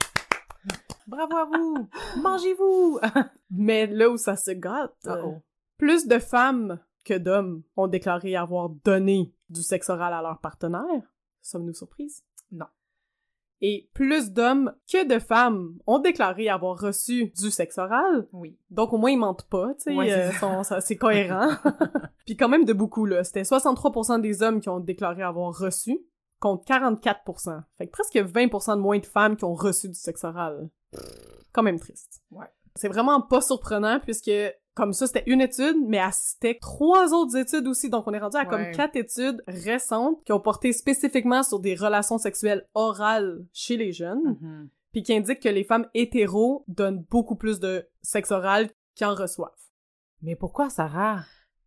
[1.06, 1.88] Bravo à vous!
[2.20, 3.00] Mangez-vous!
[3.50, 5.32] Mais là où ça se gâte, euh,
[5.78, 10.82] plus de femmes que d'hommes ont déclaré avoir donné du sexe oral à leur partenaire.
[11.40, 12.22] Sommes-nous surprises?
[13.66, 18.28] Et plus d'hommes que de femmes ont déclaré avoir reçu du sexe oral.
[18.34, 18.58] Oui.
[18.68, 21.48] Donc au moins ils mentent pas, tu sais, Ouais, c'est euh, c'est cohérent.
[22.26, 25.98] Puis quand même de beaucoup là, c'était 63% des hommes qui ont déclaré avoir reçu
[26.40, 27.62] contre 44%.
[27.78, 30.68] Fait que presque 20% de moins de femmes qui ont reçu du sexe oral.
[31.54, 32.22] Quand même triste.
[32.32, 32.44] Ouais.
[32.74, 34.30] C'est vraiment pas surprenant puisque
[34.74, 37.90] comme ça c'était une étude, mais elle citait trois autres études aussi.
[37.90, 41.74] Donc on est rendu à comme quatre études récentes qui ont porté spécifiquement sur des
[41.74, 44.68] relations sexuelles orales chez les jeunes Mhm.
[44.92, 49.14] puis qui indique que les femmes hétéros donnent beaucoup plus de sexe oral qu'ils en
[49.14, 49.50] reçoivent.
[50.22, 51.20] Mais pourquoi, Sarah?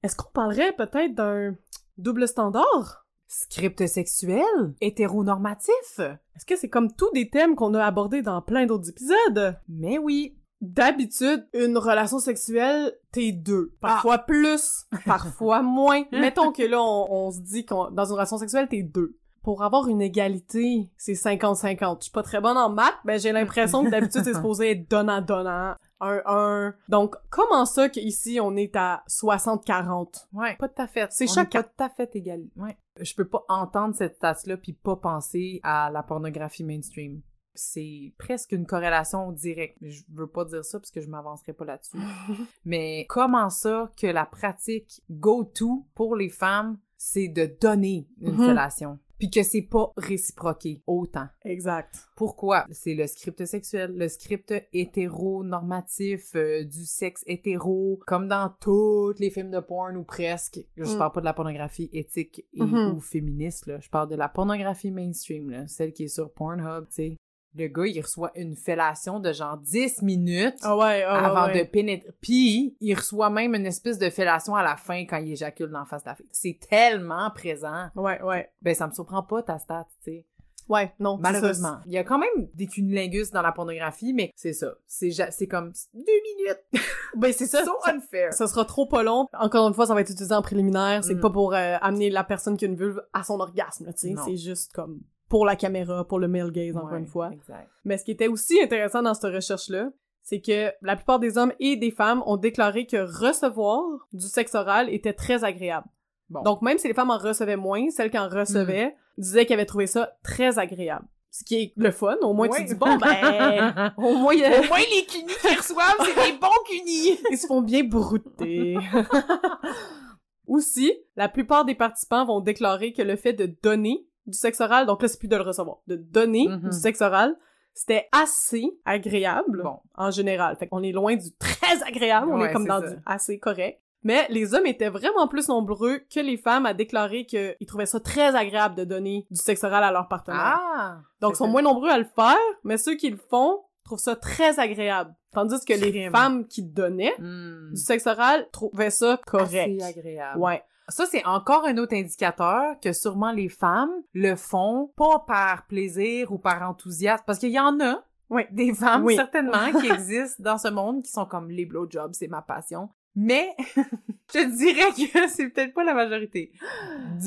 [0.03, 1.55] Est-ce qu'on parlerait peut-être d'un
[1.97, 3.05] double standard?
[3.27, 4.73] Script sexuel?
[4.79, 5.99] Hétéronormatif?
[5.99, 9.57] Est-ce que c'est comme tous des thèmes qu'on a abordés dans plein d'autres épisodes?
[9.67, 10.37] Mais oui.
[10.59, 13.73] D'habitude, une relation sexuelle, t'es deux.
[13.79, 16.03] Parfois plus, parfois moins.
[16.11, 19.17] Mettons que là, on, on se dit qu'on dans une relation sexuelle, t'es deux.
[19.43, 21.99] Pour avoir une égalité, c'est 50-50.
[21.99, 24.89] Je suis pas très bonne en maths, mais j'ai l'impression que d'habitude, c'est supposé être
[24.89, 25.75] donnant-donnant.
[26.01, 26.75] Un, un.
[26.89, 30.25] Donc, comment ça qu'ici, on est à 60-40?
[30.33, 30.55] Ouais.
[30.57, 31.07] Pas tout à fait.
[31.11, 31.61] C'est choquant.
[31.61, 32.41] Pas tout à fait égal.
[32.57, 32.77] Ouais.
[32.99, 37.21] Je peux pas entendre cette stat-là puis pas penser à la pornographie mainstream.
[37.57, 39.77] C'est presque une corrélation directe.
[39.81, 41.97] Je veux pas dire ça parce que je m'avancerai pas là-dessus.
[42.65, 48.45] Mais comment ça que la pratique go-to pour les femmes, c'est de donner une Mhm.
[48.47, 48.99] fellation?
[49.19, 51.25] Puis que c'est pas réciproqué autant.
[51.43, 52.07] Exact.
[52.15, 52.67] Pourquoi?
[52.69, 59.29] C'est le script sexuel, le script hétéronormatif euh, du sexe hétéro, comme dans tous les
[59.31, 60.59] films de porn ou presque.
[60.77, 60.97] Je Mm.
[60.99, 62.95] parle pas de la pornographie éthique et, Mhm.
[62.95, 63.79] ou féministe, là.
[63.79, 67.17] Je parle de la pornographie mainstream, là, celle qui est sur Pornhub, tu sais.
[67.57, 71.63] Le gars, il reçoit une fellation de genre 10 minutes Ah ouais, ah avant ouais.
[71.63, 72.11] de pénétrer.
[72.21, 75.79] Puis, il reçoit même une espèce de fellation à la fin quand il éjacule dans
[75.79, 76.29] la face de la fille.
[76.31, 77.87] C'est tellement présent.
[77.95, 78.51] Ouais, ouais.
[78.61, 80.25] Ben, ça me surprend pas ta stat, tu sais.
[80.69, 81.17] Ouais, non.
[81.17, 81.69] Malheureusement.
[81.77, 81.81] ça.
[81.85, 84.73] Il y a quand même des cunilingus dans la pornographie, mais c'est ça.
[84.85, 86.01] C'est c'est comme deux
[86.35, 86.63] minutes.
[87.15, 87.63] Ben, c'est ça.
[87.63, 87.93] so ça.
[87.93, 88.33] unfair.
[88.33, 89.27] Ça sera trop pas long.
[89.39, 91.03] Encore une fois, ça va être utilisé en préliminaire.
[91.05, 91.21] C'est Mm.
[91.21, 94.15] pas pour euh, amener la personne qui a une vulve à son orgasme, tu sais.
[94.25, 97.29] C'est juste comme pour la caméra, pour le male gaze, encore Ouais, une fois.
[97.33, 97.69] Exact.
[97.85, 99.89] Mais ce qui était aussi intéressant dans cette recherche-là,
[100.23, 103.81] c'est que la plupart des hommes et des femmes ont déclaré que recevoir
[104.13, 105.87] du sexe oral était très agréable.
[106.29, 106.41] Bon.
[106.43, 109.65] Donc, même si les femmes en recevaient moins, celles qui en recevaient disaient qu'elles avaient
[109.65, 111.05] trouvé ça très agréable.
[111.31, 112.63] Ce qui est le fun, au moins tu Ouais.
[112.65, 116.37] te dis, bon, ben, au moins, a- Au moins, les cunis qui reçoivent, c'est des
[116.37, 117.19] bons cunis.
[117.31, 118.75] Ils se font bien brouter.
[120.47, 124.85] Aussi, la plupart des participants vont déclarer que le fait de donner du sexe oral,
[124.85, 127.35] donc là c'est plus de le recevoir, de donner du sexe oral,
[127.73, 129.79] c'était assez agréable Bon.
[129.95, 130.55] en général.
[130.57, 132.89] Fait qu'on est loin du très agréable, on Ouais, est comme dans ça.
[132.89, 133.79] du assez correct.
[134.03, 137.99] Mais les hommes étaient vraiment plus nombreux que les femmes à déclarer qu'ils trouvaient ça
[137.99, 140.39] très agréable de donner du sexe oral à leur partenaire.
[140.61, 140.99] Ah!
[141.19, 144.15] Donc, ils sont moins nombreux à le faire, mais ceux qui le font trouvent ça
[144.15, 145.13] très agréable.
[145.33, 147.71] Tandis que les femmes qui donnaient Hmm.
[147.73, 149.81] du sexe oral trouvaient ça correct.
[149.81, 150.39] Assez agréable.
[150.39, 150.63] Ouais.
[150.89, 156.31] Ça, c'est encore un autre indicateur que sûrement les femmes le font pas par plaisir
[156.31, 158.43] ou par enthousiasme, parce qu'il y en a Oui.
[158.51, 159.15] des femmes, Oui.
[159.15, 162.89] certainement, qui existent dans ce monde, qui sont comme les blowjobs, c'est ma passion.
[163.19, 163.55] Mais,
[164.31, 166.51] je dirais que c'est peut-être pas la majorité.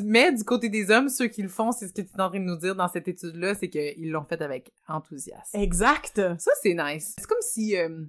[0.04, 2.28] Mais du côté des hommes, ceux qui le font, c'est ce que tu es en
[2.28, 5.58] train de nous dire dans cette étude-là, c'est qu'ils l'ont fait avec enthousiasme.
[5.58, 6.22] Exact.
[6.38, 7.16] Ça, c'est nice.
[7.18, 8.04] C'est comme si euh,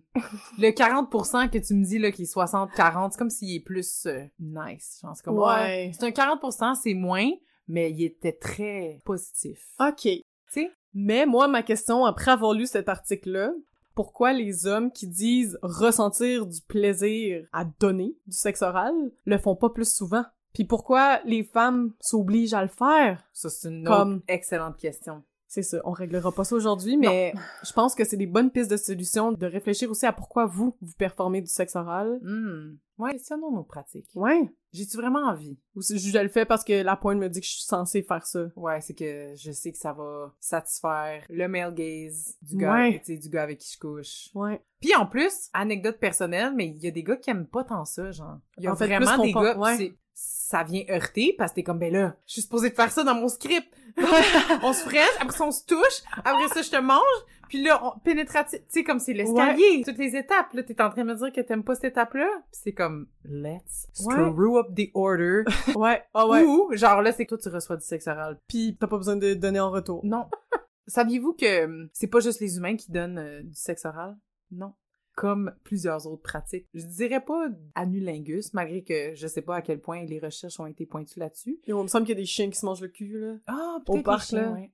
[0.60, 4.06] le 40% que tu me dis, là, qui est 60-40, c'est comme s'il est plus
[4.06, 5.00] euh, nice.
[5.02, 5.92] Genre, c'est comme, ouais.
[5.98, 7.32] C'est un 40%, c'est moins,
[7.68, 9.66] mais il était très positif.
[9.80, 10.08] OK.
[10.50, 10.72] sais?
[10.94, 13.54] Mais moi, ma question, après avoir lu cet article-là,
[13.96, 18.94] pourquoi les hommes qui disent ressentir du plaisir à donner du sexe oral
[19.26, 20.24] le font pas plus souvent?
[20.54, 23.24] Puis pourquoi les femmes s'obligent à le faire?
[23.34, 25.24] Ça, c'est une Comme- autre excellente question.
[25.48, 27.34] C'est ça, on réglera pas ça aujourd'hui, mais
[27.66, 30.78] je pense que c'est des bonnes pistes de solution de réfléchir aussi à pourquoi vous,
[30.82, 32.20] vous performez du sexe oral.
[32.22, 32.78] Hmm.
[32.98, 34.08] Ouais, questionnons nos pratiques.
[34.16, 34.50] Ouais.
[34.74, 35.58] J'ai-tu vraiment envie?
[35.76, 38.04] Ou si je le fais parce que la pointe me dit que je suis censée
[38.04, 38.46] faire ça.
[38.56, 43.00] Ouais, c'est que je sais que ça va satisfaire le male gaze du gars, Ouais.
[43.00, 44.30] tu sais, du gars avec qui je couche.
[44.34, 44.62] Ouais.
[44.80, 47.86] Puis en plus, anecdote personnelle, mais il y a des gars qui aiment pas tant
[47.86, 48.40] ça, genre.
[48.58, 49.94] Il y a En fait, vraiment des gars, ouais.
[50.14, 53.04] Ça vient heurter parce que t'es comme, ben là, je suis supposée de faire ça
[53.04, 53.68] dans mon script.
[54.64, 57.02] on se fraîche, après ça on se touche, après ça je te mange,
[57.50, 60.90] puis là, on pénétratif, tu sais, comme c'est l'escalier, toutes les étapes, là, t'es en
[60.90, 64.14] train de me dire que t'aimes pas cette étape-là, Puis c'est comme, let's Ouais.
[64.16, 65.44] screw up the order,
[65.76, 66.02] Ouais.
[66.14, 66.44] Ah ouais.
[66.44, 68.40] ou, genre là, c'est que toi tu reçois du sexe oral.
[68.48, 70.00] Puis t'as pas besoin de donner en retour.
[70.06, 70.26] Non.
[70.88, 74.18] Saviez-vous que hum, c'est pas juste les humains qui donnent euh, du sexe oral?
[74.52, 74.74] Non.
[75.22, 76.68] Comme plusieurs autres pratiques.
[76.74, 80.66] Je dirais pas anulingus, malgré que je sais pas à quel point les recherches ont
[80.66, 81.60] été pointues là-dessus.
[81.68, 83.36] Il me semble qu'il y a des chiens qui se mangent le cul, là.
[83.46, 84.52] Ah, Au parc, chiens, là.
[84.52, 84.72] ouais.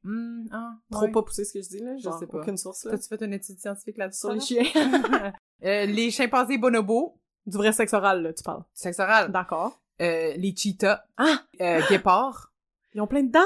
[0.54, 1.12] Ah, Trop ouais.
[1.12, 1.98] pas pousser ce que je dis, là.
[1.98, 2.38] Je sais pas.
[2.38, 2.92] aucune source, là.
[2.92, 4.20] T'as-tu fait une étude scientifique là-dessus?
[4.22, 4.64] Sur les chiens.
[5.66, 8.64] Euh, les chimpanzés bonobos, du vrai sexe oral, là, tu parles.
[8.76, 9.32] sexe oral.
[9.32, 9.82] D'accord.
[10.02, 11.40] Euh, les cheetahs, Ah!
[11.60, 12.54] euh, guépards.
[12.94, 13.40] Ils ont plein de dents!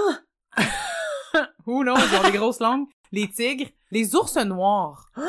[1.67, 2.85] Ou non, ils ont des grosses langues.
[3.13, 5.11] Les tigres, les ours noirs.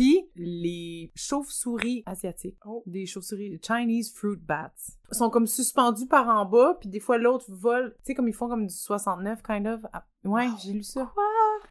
[0.00, 2.56] Puis les chauves-souris asiatiques.
[2.64, 2.82] Oh.
[2.86, 4.72] Des chauves-souris Chinese fruit bats.
[5.12, 7.94] Sont comme suspendus par en bas, puis des fois l'autre vole.
[7.98, 9.80] Tu sais, comme ils font comme du 69, kind of.
[10.24, 11.10] Ouais, j'ai lu ça.
[11.12, 11.22] Quoi?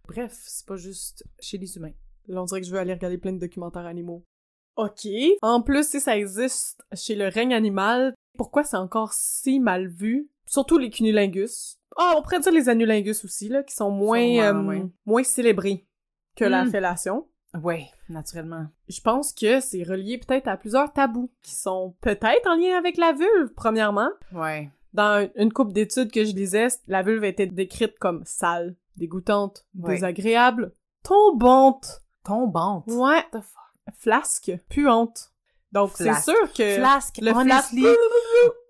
[0.08, 1.94] Bref, c'est pas juste chez les humains.
[2.28, 4.24] Là, on dirait que je veux aller regarder plein de documentaires animaux.
[4.76, 5.08] OK.
[5.42, 10.30] En plus, si ça existe chez le règne animal, pourquoi c'est encore si mal vu?
[10.46, 11.80] Surtout les cunilingus.
[11.98, 14.86] Ah, on pourrait dire les anulingus aussi, là, qui sont moins, Sûrement, euh, ouais.
[15.08, 15.88] moins célébrés
[16.36, 16.72] que la Mm.
[16.72, 17.28] fellation.
[17.64, 18.68] Ouais, naturellement.
[18.88, 22.98] Je pense que c'est relié peut-être à plusieurs tabous qui sont peut-être en lien avec
[22.98, 24.10] la vulve, premièrement.
[24.34, 24.70] Ouais.
[24.94, 29.94] Dans une couple d'études que je lisais, la vulve était décrite comme sale, dégoûtante, Ouais.
[29.96, 32.86] désagréable, tombante, Tombante?
[32.88, 33.96] ouais, the fuck?
[33.98, 35.32] flasque, puante.
[35.72, 37.20] Donc c'est sûr que Flasque.
[37.22, 37.82] le honestly,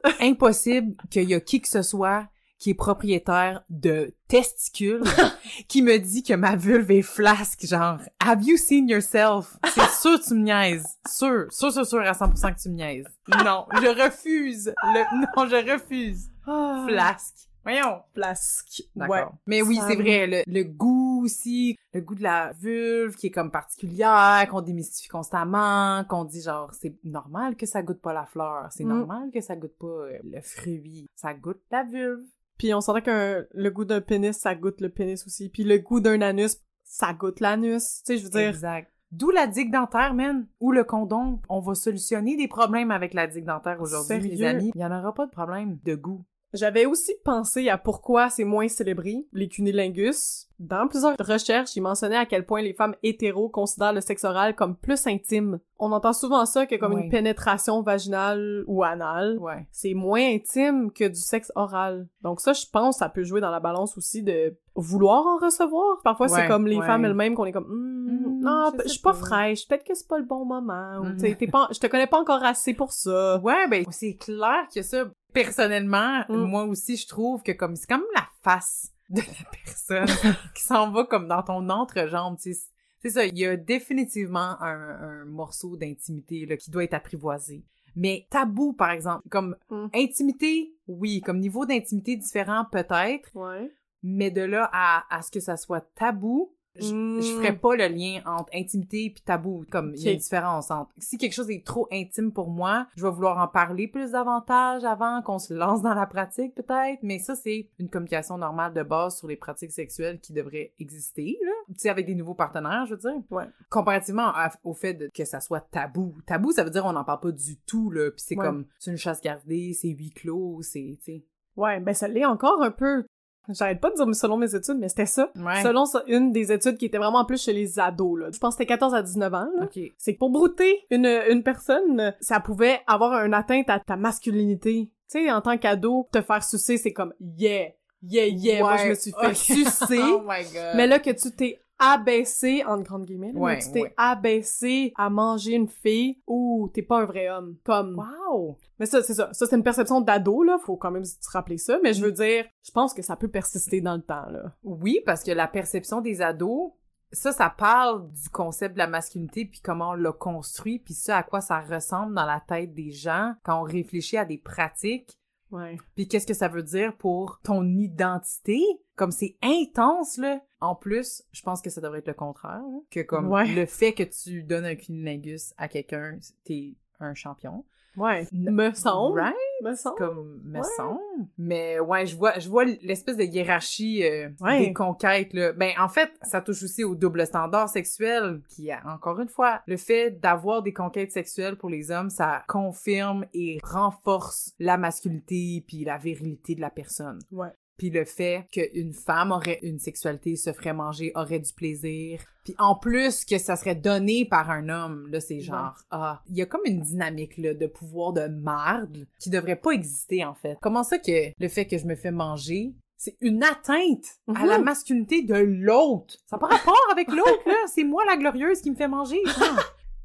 [0.04, 2.28] flasque impossible qu'il y a qui que ce soit
[2.60, 5.02] qui est propriétaire de testicules
[5.68, 9.58] qui me dit que ma vulve est flasque, genre, have you seen yourself?
[9.74, 10.86] C'est sûr que tu me niaises.
[11.08, 13.08] Sûr, sûr, sûr, sûr à 100% que tu me niaises.
[13.46, 14.74] Non, je refuse.
[14.84, 15.22] Le...
[15.22, 16.30] Non, je refuse.
[16.46, 17.36] Ah, Flasque.
[17.64, 18.02] Voyons.
[18.14, 18.84] flasque.
[18.96, 19.16] D'accord.
[19.16, 19.24] Ouais.
[19.46, 23.32] Mais oui, c'est vrai, le, le goût aussi, le goût de la vulve qui est
[23.32, 28.26] comme particulière, qu'on démystifie constamment, qu'on dit genre c'est normal que ça goûte pas la
[28.26, 28.98] fleur, c'est Mm.
[28.98, 32.24] normal que ça goûte pas euh, le fruit, ça goûte la vulve.
[32.60, 35.50] Puis on sentait que le goût d'un pénis, ça goûte le pénis aussi.
[35.50, 38.04] Puis le goût d'un anus, ça goûte l'anus.
[38.06, 38.92] Tu sais, je veux dire, Exact.
[39.12, 41.42] D'où la digue dentaire, man, ou le condom?
[41.50, 44.72] On va solutionner des problèmes avec la digue dentaire aujourd'hui, les amis.
[44.76, 46.26] Il y en aura pas de problème de goût.
[46.54, 50.49] J'avais aussi pensé à pourquoi c'est moins célébré, les cunilingus.
[50.60, 54.56] Dans plusieurs recherches, ils mentionnaient à quel point les femmes hétéros considèrent le sexe oral
[54.56, 55.60] comme plus intime.
[55.80, 57.04] On entend souvent ça que comme Ouais.
[57.06, 59.66] une pénétration vaginale ou anale, Ouais.
[59.72, 62.08] c'est moins intime que du sexe oral.
[62.24, 66.00] Donc ça, je pense, ça peut jouer dans la balance aussi de vouloir en recevoir.
[66.04, 69.14] Parfois, c'est comme les femmes elles-mêmes qu'on est comme, Hmm, Hmm, non, je suis pas
[69.14, 69.18] pas.
[69.20, 70.98] fraîche, peut-être que c'est pas le bon moment.
[71.00, 71.14] Ou, Mhm.
[71.14, 73.40] tu sais, t'es pas, je te connais pas encore assez pour ça.
[73.40, 76.36] Ouais, ben c'est clair que ça, personnellement, Mm.
[76.44, 80.92] moi aussi, je trouve que comme c'est comme la face de la personne qui s'en
[80.92, 82.62] va comme dans ton entrejambe, tu sais.
[83.02, 87.64] C'est ça, il y a définitivement un, un morceau d'intimité qui doit être apprivoisé.
[87.96, 89.88] Mais tabou, par exemple, comme Mm.
[89.96, 93.72] intimité, oui, comme niveau d'intimité différent peut-être, Ouais.
[94.04, 97.22] mais de là à, à ce que ça soit tabou, je, Mm.
[97.22, 99.66] je ferais pas le lien entre intimité et tabou.
[99.72, 100.92] Comme il y a une différence entre.
[100.98, 104.84] Si quelque chose est trop intime pour moi, je vais vouloir en parler plus davantage
[104.84, 107.00] avant qu'on se lance dans la pratique peut-être.
[107.04, 111.38] Mais ça c'est une communication normale de base sur les pratiques sexuelles qui devrait exister
[111.44, 111.52] là.
[111.70, 113.22] Tu sais avec des nouveaux partenaires, je veux dire.
[113.32, 113.46] Ouais.
[113.70, 116.16] Comparativement à- au fait de- que ça soit tabou.
[116.26, 118.12] Tabou, ça veut dire on n'en parle pas du tout là.
[118.12, 118.46] Puis c'est Ouais.
[118.46, 121.26] comme c'est une chasse gardée, c'est huis clos, c'est tu sais.
[121.56, 123.06] Ouais, ben ça l'est encore un peu.
[123.48, 125.32] J'arrête pas de dire selon mes études, mais c'était ça.
[125.36, 125.64] Ouais.
[125.64, 128.28] Selon ça, une des études qui était vraiment plus chez les ados, là.
[128.32, 129.68] Je pense que c'était 14 à 19 ans, là.
[129.98, 134.92] C'est que pour brouter une, une personne, ça pouvait avoir un atteinte à ta masculinité.
[135.10, 137.70] Tu sais, en tant qu'ado, te faire sucer, c'est comme «yeah,
[138.04, 139.36] yeah, yeah, moi je me suis fait ok.
[139.36, 140.76] sucer oh my god.
[140.76, 143.94] Mais là que tu t'es abaissé, en grande guillemets, Ouais, mais tu t'es ouais.
[143.98, 147.58] abaissé à manger une fille ou t'es pas un vrai homme.
[147.64, 147.98] Comme.
[147.98, 148.58] Wow!
[148.80, 149.30] Mais ça, c'est ça.
[149.34, 150.58] Ça, c'est une perception d'ado, là.
[150.60, 151.80] Faut quand même se rappeler ça.
[151.84, 154.54] Mais je veux dire, je pense que ça peut persister dans le temps, là.
[154.64, 156.72] Oui, parce que la perception des ados,
[157.12, 161.18] ça, ça parle du concept de la masculinité, puis comment on l'a construit, puis ça,
[161.18, 165.16] à quoi ça ressemble dans la tête des gens quand on réfléchit à des pratiques,
[165.52, 165.78] Ouais.
[165.96, 168.62] puis qu'est-ce que ça veut dire pour ton identité?
[168.96, 170.40] Comme c'est intense, là.
[170.62, 172.80] En plus, je pense que ça devrait être le contraire, là.
[172.92, 173.48] que comme Ouais.
[173.48, 177.64] le fait que tu donnes un cunnilingus à quelqu'un, t'es un champion.
[177.98, 178.28] Ouais.
[178.32, 179.20] Me semble.
[179.20, 179.36] Right?
[179.64, 179.98] Me semble.
[179.98, 180.64] comme me Ouais.
[180.78, 181.00] semble.
[181.38, 184.60] Mais ouais, je vois, je vois l'espèce de hiérarchie euh, Ouais.
[184.68, 185.52] des conquêtes là.
[185.54, 189.62] Ben en fait, ça touche aussi au double standard sexuel, qui a encore une fois
[189.66, 195.64] le fait d'avoir des conquêtes sexuelles pour les hommes, ça confirme et renforce la masculinité
[195.68, 197.20] puis la virilité de la personne.
[197.32, 197.50] Ouais.
[197.80, 202.22] Puis le fait qu'une femme aurait une sexualité, se ferait manger, aurait du plaisir.
[202.44, 206.36] Puis en plus que ça serait donné par un homme, là c'est genre ah, il
[206.38, 210.36] y a comme une dynamique là de pouvoir de marde qui devrait pas exister en
[210.36, 210.58] fait.
[210.62, 214.48] Comment ça que le fait que je me fais manger, c'est une atteinte à Mhm.
[214.48, 216.18] la masculinité de l'autre?
[216.28, 219.22] Ça n'a pas rapport avec l'autre là, c'est moi la glorieuse qui me fait manger.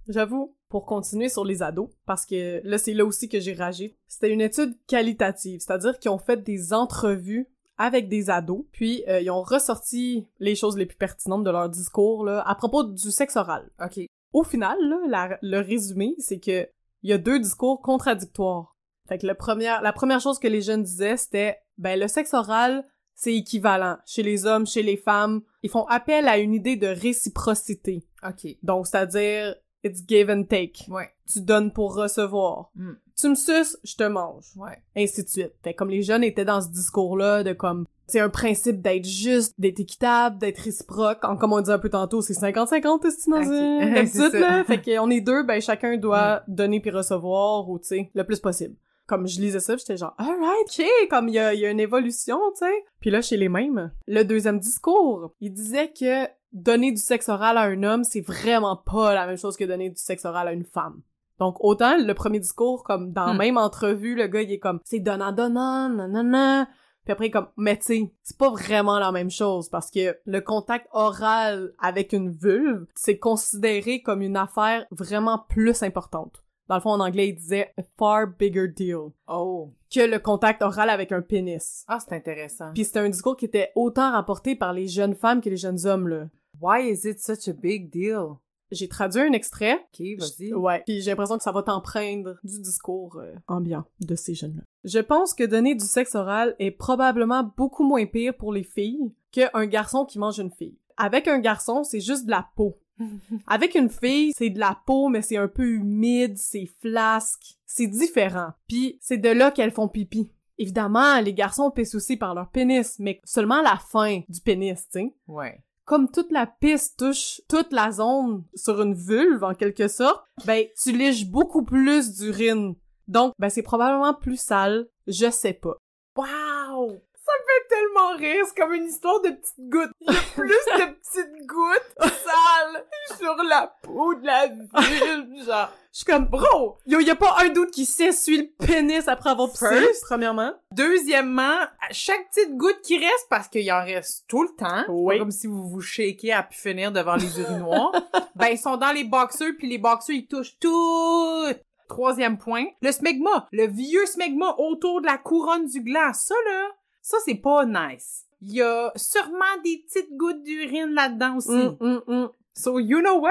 [0.07, 3.97] J'avoue, pour continuer sur les ados, parce que là, c'est là aussi que j'ai ragé.
[4.07, 9.21] C'était une étude qualitative, c'est-à-dire qu'ils ont fait des entrevues avec des ados, puis euh,
[9.21, 13.11] ils ont ressorti les choses les plus pertinentes de leur discours là, à propos du
[13.11, 13.69] sexe oral.
[13.85, 14.01] OK.
[14.33, 16.69] Au final, là, la- le résumé, c'est que
[17.03, 18.75] il y a deux discours contradictoires.
[19.09, 22.33] Fait que le premier, la première chose que les jeunes disaient, c'était ben le sexe
[22.33, 25.43] oral, c'est équivalent chez les hommes, chez les femmes.
[25.63, 28.07] Ils font appel à une idée de réciprocité.
[28.27, 28.57] OK.
[28.63, 29.55] Donc, c'est-à-dire,
[29.85, 30.85] it's give and take.
[30.89, 31.11] Ouais.
[31.31, 32.71] Tu donnes pour recevoir.
[32.75, 32.93] Mm.
[33.17, 34.45] Tu me suces, je te mange.
[34.57, 34.83] Ouais.
[34.97, 35.53] Ainsi de suite.
[35.63, 39.55] Fait comme les jeunes étaient dans ce discours-là de comme, c'est un principe d'être juste,
[39.59, 41.25] d'être équitable, d'être réciproque.
[41.25, 43.47] En, comme on dit un peu tantôt, c'est 50-50, est-ce dans Ok.
[43.47, 44.07] un...
[44.07, 44.65] C'est d'habitude, là.
[44.65, 48.41] Fait qu'on est deux, ben chacun doit donner puis recevoir, ou tu sais, le plus
[48.41, 48.75] possible.
[49.07, 51.81] Comme je lisais ça, j'étais genre, alright, ok, comme il y a, y a une
[51.81, 52.85] évolution, tu sais.
[53.01, 57.59] Puis là, chez les mêmes, le deuxième discours, il disait que donner du sexe oral
[57.59, 60.53] à un homme, c'est vraiment pas la même chose que donner du sexe oral à
[60.53, 61.03] une femme.
[61.41, 63.39] Donc autant le premier discours, comme dans la Hmm.
[63.39, 66.69] même entrevue, le gars il est comme c'est donnant donnant, nanana.
[67.05, 70.41] Puis après comme mais tu sais, c'est pas vraiment la même chose parce que le
[70.41, 76.45] contact oral avec une vulve, c'est considéré comme une affaire vraiment plus importante.
[76.69, 79.71] Dans le fond en anglais, il disait a far bigger deal Oh.
[79.95, 81.85] que le contact oral avec un pénis.
[81.89, 82.71] Ah, c'est intéressant.
[82.73, 85.85] Puis c'était un discours qui était autant rapporté par les jeunes femmes que les jeunes
[85.85, 86.27] hommes là.
[86.65, 88.39] Why is it such a big deal?
[88.71, 90.55] J'ai traduit un extrait OK, vas-y.
[90.55, 90.83] Ouais.
[90.87, 94.63] Puis j'ai l'impression que ça va t'empreindre du discours euh, ambiant de ces jeunes-là.
[94.83, 99.13] Je pense que donner du sexe oral est probablement beaucoup moins pire pour les filles
[99.31, 100.79] qu'un garçon qui mange une fille.
[100.97, 102.81] Avec un garçon, c'est juste de la peau.
[103.47, 107.89] Avec une fille, c'est de la peau, mais c'est un peu humide, c'est flasque, c'est
[107.89, 108.53] différent.
[108.69, 110.31] Puis c'est de là qu'elles font pipi.
[110.57, 115.01] Évidemment, les garçons pissent aussi par leur pénis, mais seulement la fin du pénis, tu
[115.01, 115.63] sais Ouais.
[115.85, 120.65] Comme toute la piste touche toute la zone sur une vulve, en quelque sorte, ben,
[120.81, 122.75] tu liches beaucoup plus d'urine.
[123.09, 124.89] Donc, ben, c'est probablement plus sale.
[125.07, 125.77] Je sais pas.
[126.17, 127.03] Wow!
[127.27, 129.91] Ça me fait tellement rire, c'est comme une histoire de petites gouttes.
[130.01, 132.85] Il y a plus de petites gouttes sales
[133.19, 135.71] sur la peau de la vulve, genre.
[135.93, 136.77] Je suis comme, bro!
[136.87, 140.53] Yo, y a pas un doute qui s'essuie le pénis après avoir pissé, premièrement.
[140.73, 145.19] Deuxièmement, à chaque petite goutte qui reste, parce qu'il en reste tout le temps, Oui.
[145.19, 147.93] comme si vous vous shakez à pu finir devant les urinoirs,
[148.37, 151.47] ben ils sont dans les boxeurs, puis les boxeurs, ils touchent tout!
[151.89, 156.69] Troisième point, le smegma, le vieux smegma autour de la couronne du gland, ça là,
[157.05, 158.25] ça c'est pas nice.
[158.41, 161.51] Il y a sûrement des petites gouttes d'urine là-dedans aussi.
[161.51, 162.31] Hum, hum, hum.
[162.55, 163.31] So you know what?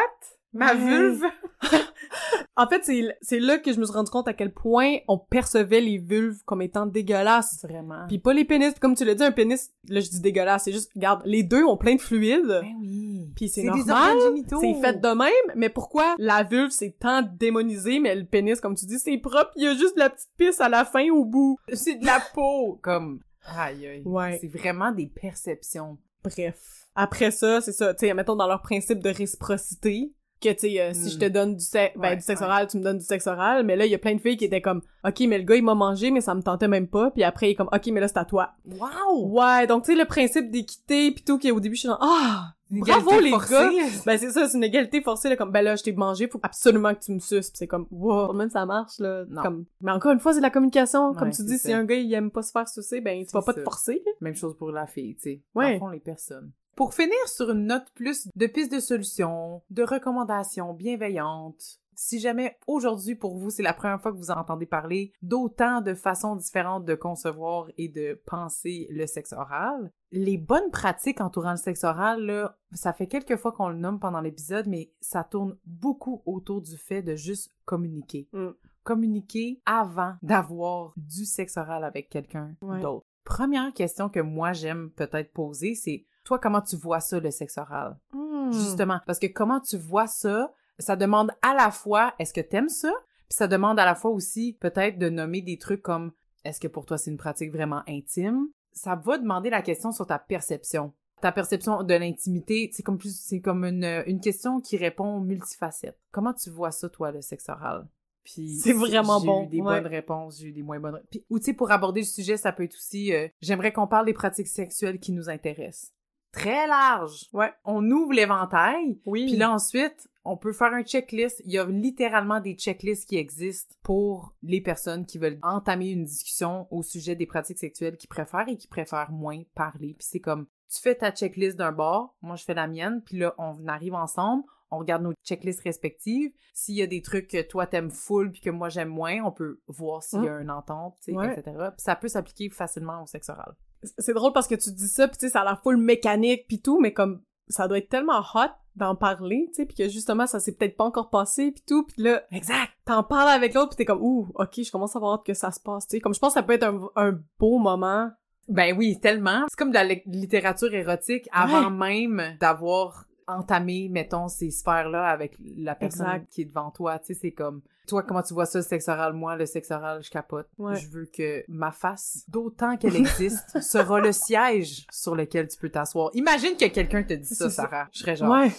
[0.53, 0.77] Ma Ouais.
[0.77, 1.25] vulve,
[2.55, 2.83] En fait,
[3.21, 6.43] c'est, là que je me suis rendu compte à quel point on percevait les vulves
[6.45, 7.65] comme étant dégueulasses.
[7.67, 8.05] vraiment.
[8.07, 8.71] Puis pas les pénis.
[8.79, 10.65] Comme tu l'as dit, un pénis, là, je dis dégueulasse.
[10.65, 12.45] C'est juste, regarde, les deux ont plein de fluides.
[12.45, 13.31] Ben oui.
[13.35, 14.17] Puis c'est normal.
[14.47, 18.75] C'est fait de même, mais pourquoi la vulve c'est tant démonisé, mais le pénis, comme
[18.75, 21.09] tu dis, c'est propre, il y a juste de la petite pisse à la fin
[21.09, 21.57] au bout.
[21.73, 22.77] C'est de la peau.
[22.83, 24.01] Comme, aïe, aïe.
[24.05, 24.37] Ouais.
[24.41, 25.97] C'est vraiment des perceptions.
[26.23, 26.87] Bref.
[26.95, 30.81] Après ça, c'est ça, tu sais, mettons dans leur principe de réciprocité, que tu sais,
[30.81, 32.45] euh, si je te donne du sexe, ben Ouais, du sexe ouais.
[32.47, 34.37] oral, tu me donnes du sexe oral, mais là, il y a plein de filles
[34.37, 36.87] qui étaient comme, ok, mais le gars, il m'a mangé, mais ça me tentait même
[36.87, 38.51] pas, puis après, il est comme, ok, mais là, c'est à toi.
[38.65, 39.29] Wow!
[39.29, 41.99] Ouais, donc tu sais, le principe d'équité, pis tout, qui au début, je suis genre,
[42.01, 42.53] ah!
[42.71, 43.53] Bravo, les forcée.
[43.53, 43.69] gars!
[44.05, 46.39] Ben c'est ça, c'est une égalité forcée là comme ben là je t'ai mangé, faut
[46.41, 47.51] absolument que tu me suces.
[47.53, 49.25] C'est comme wow, même ça marche là.
[49.29, 49.43] Non.
[49.43, 52.11] Comme mais encore une fois c'est la communication, comme tu dis si un gars il
[52.15, 54.03] aime pas se faire sucer, ben tu vas pas te forcer.
[54.21, 55.41] Même chose pour la fille, tu sais.
[55.53, 55.77] Ouais.
[55.77, 56.51] Fond, les personnes.
[56.75, 62.57] Pour finir sur une note plus de pistes de solutions, de recommandations bienveillantes, si jamais
[62.65, 66.85] aujourd'hui pour vous c'est la première fois que vous entendez parler d'autant de façons différentes
[66.85, 72.25] de concevoir et de penser le sexe oral, les bonnes pratiques entourant le sexe oral,
[72.25, 76.61] là, ça fait quelques fois qu'on le nomme pendant l'épisode, mais ça tourne beaucoup autour
[76.61, 78.27] du fait de juste communiquer.
[78.33, 78.49] Mm.
[78.83, 82.81] Communiquer avant d'avoir du sexe oral avec quelqu'un Ouais.
[82.81, 83.05] d'autre.
[83.23, 87.57] Première question que moi j'aime peut-être poser, c'est toi comment tu vois ça le sexe
[87.57, 87.97] oral?
[88.11, 88.51] Hmm.
[88.51, 92.69] Justement, parce que comment tu vois ça, ça demande à la fois est-ce que t'aimes
[92.69, 92.91] ça,
[93.29, 96.11] puis ça demande à la fois aussi peut-être de nommer des trucs comme
[96.43, 98.47] est-ce que pour toi c'est une pratique vraiment intime?
[98.71, 100.93] Ça va demander la question sur ta perception.
[101.21, 105.97] Ta perception de l'intimité, c'est comme plus, c'est comme une, une question qui répond multifacette.
[106.11, 107.87] Comment tu vois ça, toi, le sexe oral?
[108.23, 109.81] Puis C'est vraiment j'ai bon, eu des ouais.
[109.81, 111.01] bonnes réponses, j'ai eu des moins bonnes.
[111.09, 113.87] Puis, ou tu sais, pour aborder le sujet, ça peut être aussi, euh, j'aimerais qu'on
[113.87, 115.93] parle des pratiques sexuelles qui nous intéressent.
[116.33, 117.29] Très large.
[117.31, 117.53] Ouais.
[117.63, 119.27] On ouvre l'éventail, Oui.
[119.27, 121.41] puis là, ensuite, on peut faire un checklist.
[121.45, 126.05] Il y a littéralement des checklists qui existent pour les personnes qui veulent entamer une
[126.05, 129.93] discussion au sujet des pratiques sexuelles qui préfèrent et qui préfèrent moins parler.
[129.97, 133.17] Puis c'est comme, tu fais ta checklist d'un bord, moi je fais la mienne, puis
[133.19, 136.31] là, on arrive ensemble, on regarde nos checklists respectives.
[136.55, 139.31] S'il y a des trucs que toi t'aimes full puis que moi j'aime moins, on
[139.31, 141.31] peut voir s'il y a une entente, Ouais.
[141.31, 141.43] etc.
[141.69, 143.53] Puis ça peut s'appliquer facilement au sexe oral.
[143.97, 146.45] C'est drôle parce que tu dis ça, puis tu sais, ça a l'air full mécanique
[146.47, 149.87] puis tout, mais comme ça doit être tellement hot d'en parler, tu sais, puis que
[149.89, 152.71] justement ça s'est peut-être pas encore passé puis tout, puis là Exact!
[152.85, 155.51] t'en parles avec l'autre puis t'es comme ouh, ok, je commence à hâte que ça
[155.51, 158.09] se passe, tu sais, comme je pense que ça peut être un, un beau moment.
[158.49, 159.45] Ben oui, tellement.
[159.47, 165.37] C'est comme de la li- littérature érotique avant même d'avoir entamé, mettons, ces sphères-là avec
[165.57, 166.29] la personne Exact.
[166.29, 166.99] qui est devant toi.
[166.99, 169.13] Tu sais, c'est comme, toi, comment tu vois ça, le sexe oral?
[169.13, 170.47] Moi, le sexe oral, je capote.
[170.57, 170.75] Ouais.
[170.75, 175.69] Je veux que ma face, d'autant qu'elle existe, sera le siège sur lequel tu peux
[175.69, 176.09] t'asseoir.
[176.13, 177.49] Imagine que quelqu'un te dit ça.
[177.49, 177.87] Sarah.
[177.91, 178.49] Je serais genre, Ouais.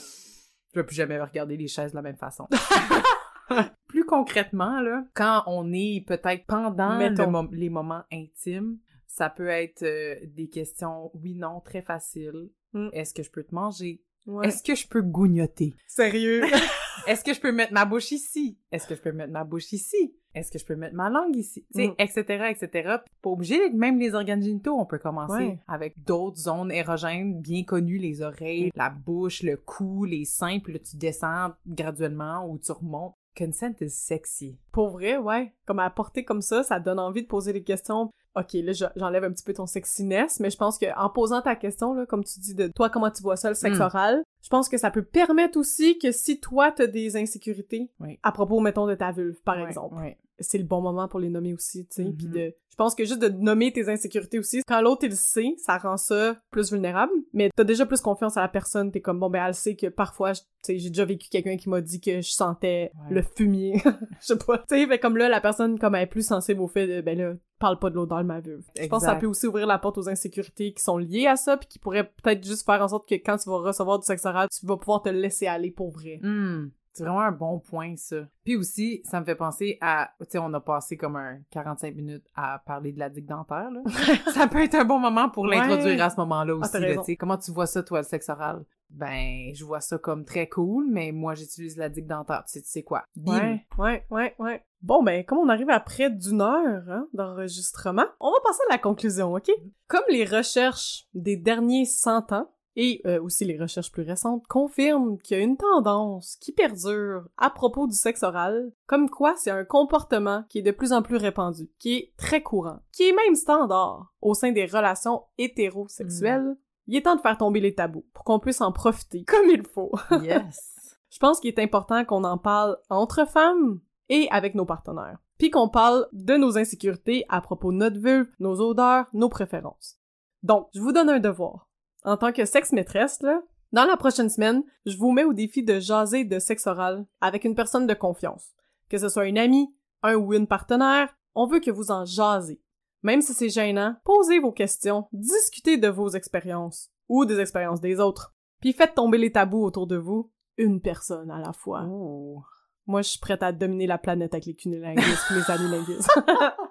[0.72, 2.46] je vais plus jamais regarder les chaises de la même façon.
[3.88, 9.48] plus concrètement, là, quand on est peut-être pendant le mom- les moments intimes, ça peut
[9.48, 12.50] être euh, des questions oui, non, très faciles.
[12.72, 12.88] Mm.
[12.92, 14.02] Est-ce que je peux te manger?
[14.26, 14.46] Ouais.
[14.48, 15.74] Est-ce que je peux gougnoter?
[15.86, 16.42] Sérieux?
[17.06, 18.58] Est-ce que je peux mettre ma bouche ici?
[18.72, 20.14] Est-ce que je peux mettre ma bouche ici?
[20.34, 21.64] Est-ce que je peux mettre ma langue ici?
[21.74, 21.94] Tu sais, Mm.
[21.98, 22.68] etc., etc.
[23.04, 24.74] Puis Pas obligé d'être même les organes génitaux.
[24.78, 25.58] On peut commencer Ouais.
[25.68, 30.72] avec d'autres zones érogènes bien connues, les oreilles, la bouche, le cou, les seins, puis
[30.72, 33.14] là, tu descends graduellement ou tu remontes.
[33.36, 34.58] Consent is sexy.
[34.72, 35.52] Pour vrai, ouais.
[35.66, 38.10] Comme à porter comme ça, ça donne envie de poser des questions.
[38.36, 41.40] Ok, là, je- j'enlève un petit peu ton sexiness, mais je pense que en posant
[41.40, 43.82] ta question, là, comme tu dis, de toi, comment tu vois ça, le sexe Mm.
[43.82, 48.18] oral, je pense que ça peut permettre aussi que si toi, t'as des insécurités, Oui.
[48.22, 49.94] à propos, mettons, de ta vulve, par exemple.
[50.38, 52.10] C'est le bon moment pour les nommer aussi, tu sais.
[52.16, 55.16] Puis de, je pense que juste de nommer tes insécurités aussi, quand l'autre il le
[55.16, 57.12] sait, ça rend ça plus vulnérable.
[57.32, 59.86] Mais t'as déjà plus confiance à la personne, t'es comme bon ben elle sait que
[59.86, 63.14] parfois, tu sais, j'ai déjà vécu quelqu'un qui m'a dit que je sentais Ouais.
[63.14, 63.74] le fumier,
[64.20, 64.58] je sais pas.
[64.68, 67.00] Tu sais, fait comme là la personne comme elle est plus sensible au fait de
[67.00, 68.64] ben là parle pas de l'odeur de ma vulve.
[68.78, 71.36] Je pense que ça peut aussi ouvrir la porte aux insécurités qui sont liées à
[71.36, 74.04] ça puis qui pourraient peut-être juste faire en sorte que quand tu vas recevoir du
[74.04, 76.18] sexe oral, tu vas pouvoir te laisser aller pour vrai.
[76.22, 78.16] Hmm, C'est vraiment un bon point, ça.
[78.44, 80.10] Puis aussi, ça me fait penser à...
[80.20, 83.70] Tu sais, on a passé comme un 45 minutes à parler de la digue dentaire,
[83.70, 83.80] là.
[84.32, 85.56] ça peut être un bon moment pour Ouais.
[85.56, 87.16] l'introduire à ce moment-là Ah, aussi, là, tu sais.
[87.16, 88.64] Comment tu vois ça, toi, le sexe oral?
[88.90, 92.44] Ben, je vois ça comme très cool, mais moi, j'utilise la digue dentaire.
[92.46, 93.02] Tu sais, tu sais quoi?
[93.16, 93.32] Bim.
[93.34, 94.64] Ouais, ouais, ouais, ouais.
[94.82, 98.72] Bon, ben, comme on arrive à près d'une heure hein, d'enregistrement, on va passer à
[98.74, 99.50] la conclusion, OK?
[99.88, 105.18] Comme les recherches des derniers 100 ans, et euh, aussi les recherches plus récentes, confirment
[105.18, 109.50] qu'il y a une tendance qui perdure à propos du sexe oral, comme quoi c'est
[109.50, 113.12] un comportement qui est de plus en plus répandu, qui est très courant, qui est
[113.12, 116.56] même standard au sein des relations hétérosexuelles.
[116.86, 119.62] Il est temps de faire tomber les tabous pour qu'on puisse en profiter comme il
[119.62, 119.92] faut.
[120.22, 120.70] Yes.
[121.10, 125.18] Je pense qu'il est important qu'on en parle entre femmes et avec nos partenaires.
[125.38, 129.98] Puis qu'on parle de nos insécurités à propos de notre vulve, nos odeurs, nos préférences.
[130.42, 131.68] Donc, je vous donne un devoir.
[132.04, 133.42] En tant que sexe maîtresse, là,
[133.72, 137.44] dans la prochaine semaine, je vous mets au défi de jaser de sexe oral avec
[137.44, 138.52] une personne de confiance.
[138.88, 142.60] Que ce soit une amie, un ou une partenaire, on veut que vous en jasez.
[143.02, 148.00] Même si c'est gênant, posez vos questions, discutez de vos expériences ou des expériences des
[148.00, 148.34] autres.
[148.60, 151.84] Puis faites tomber les tabous autour de vous, une personne à la fois.
[151.88, 152.42] Oh.
[152.86, 156.10] Moi, je suis prête à dominer la planète avec les cunilinguistes et les anilinguistes.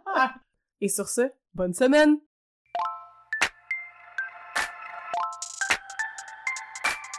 [0.82, 2.20] et sur ce, bonne semaine!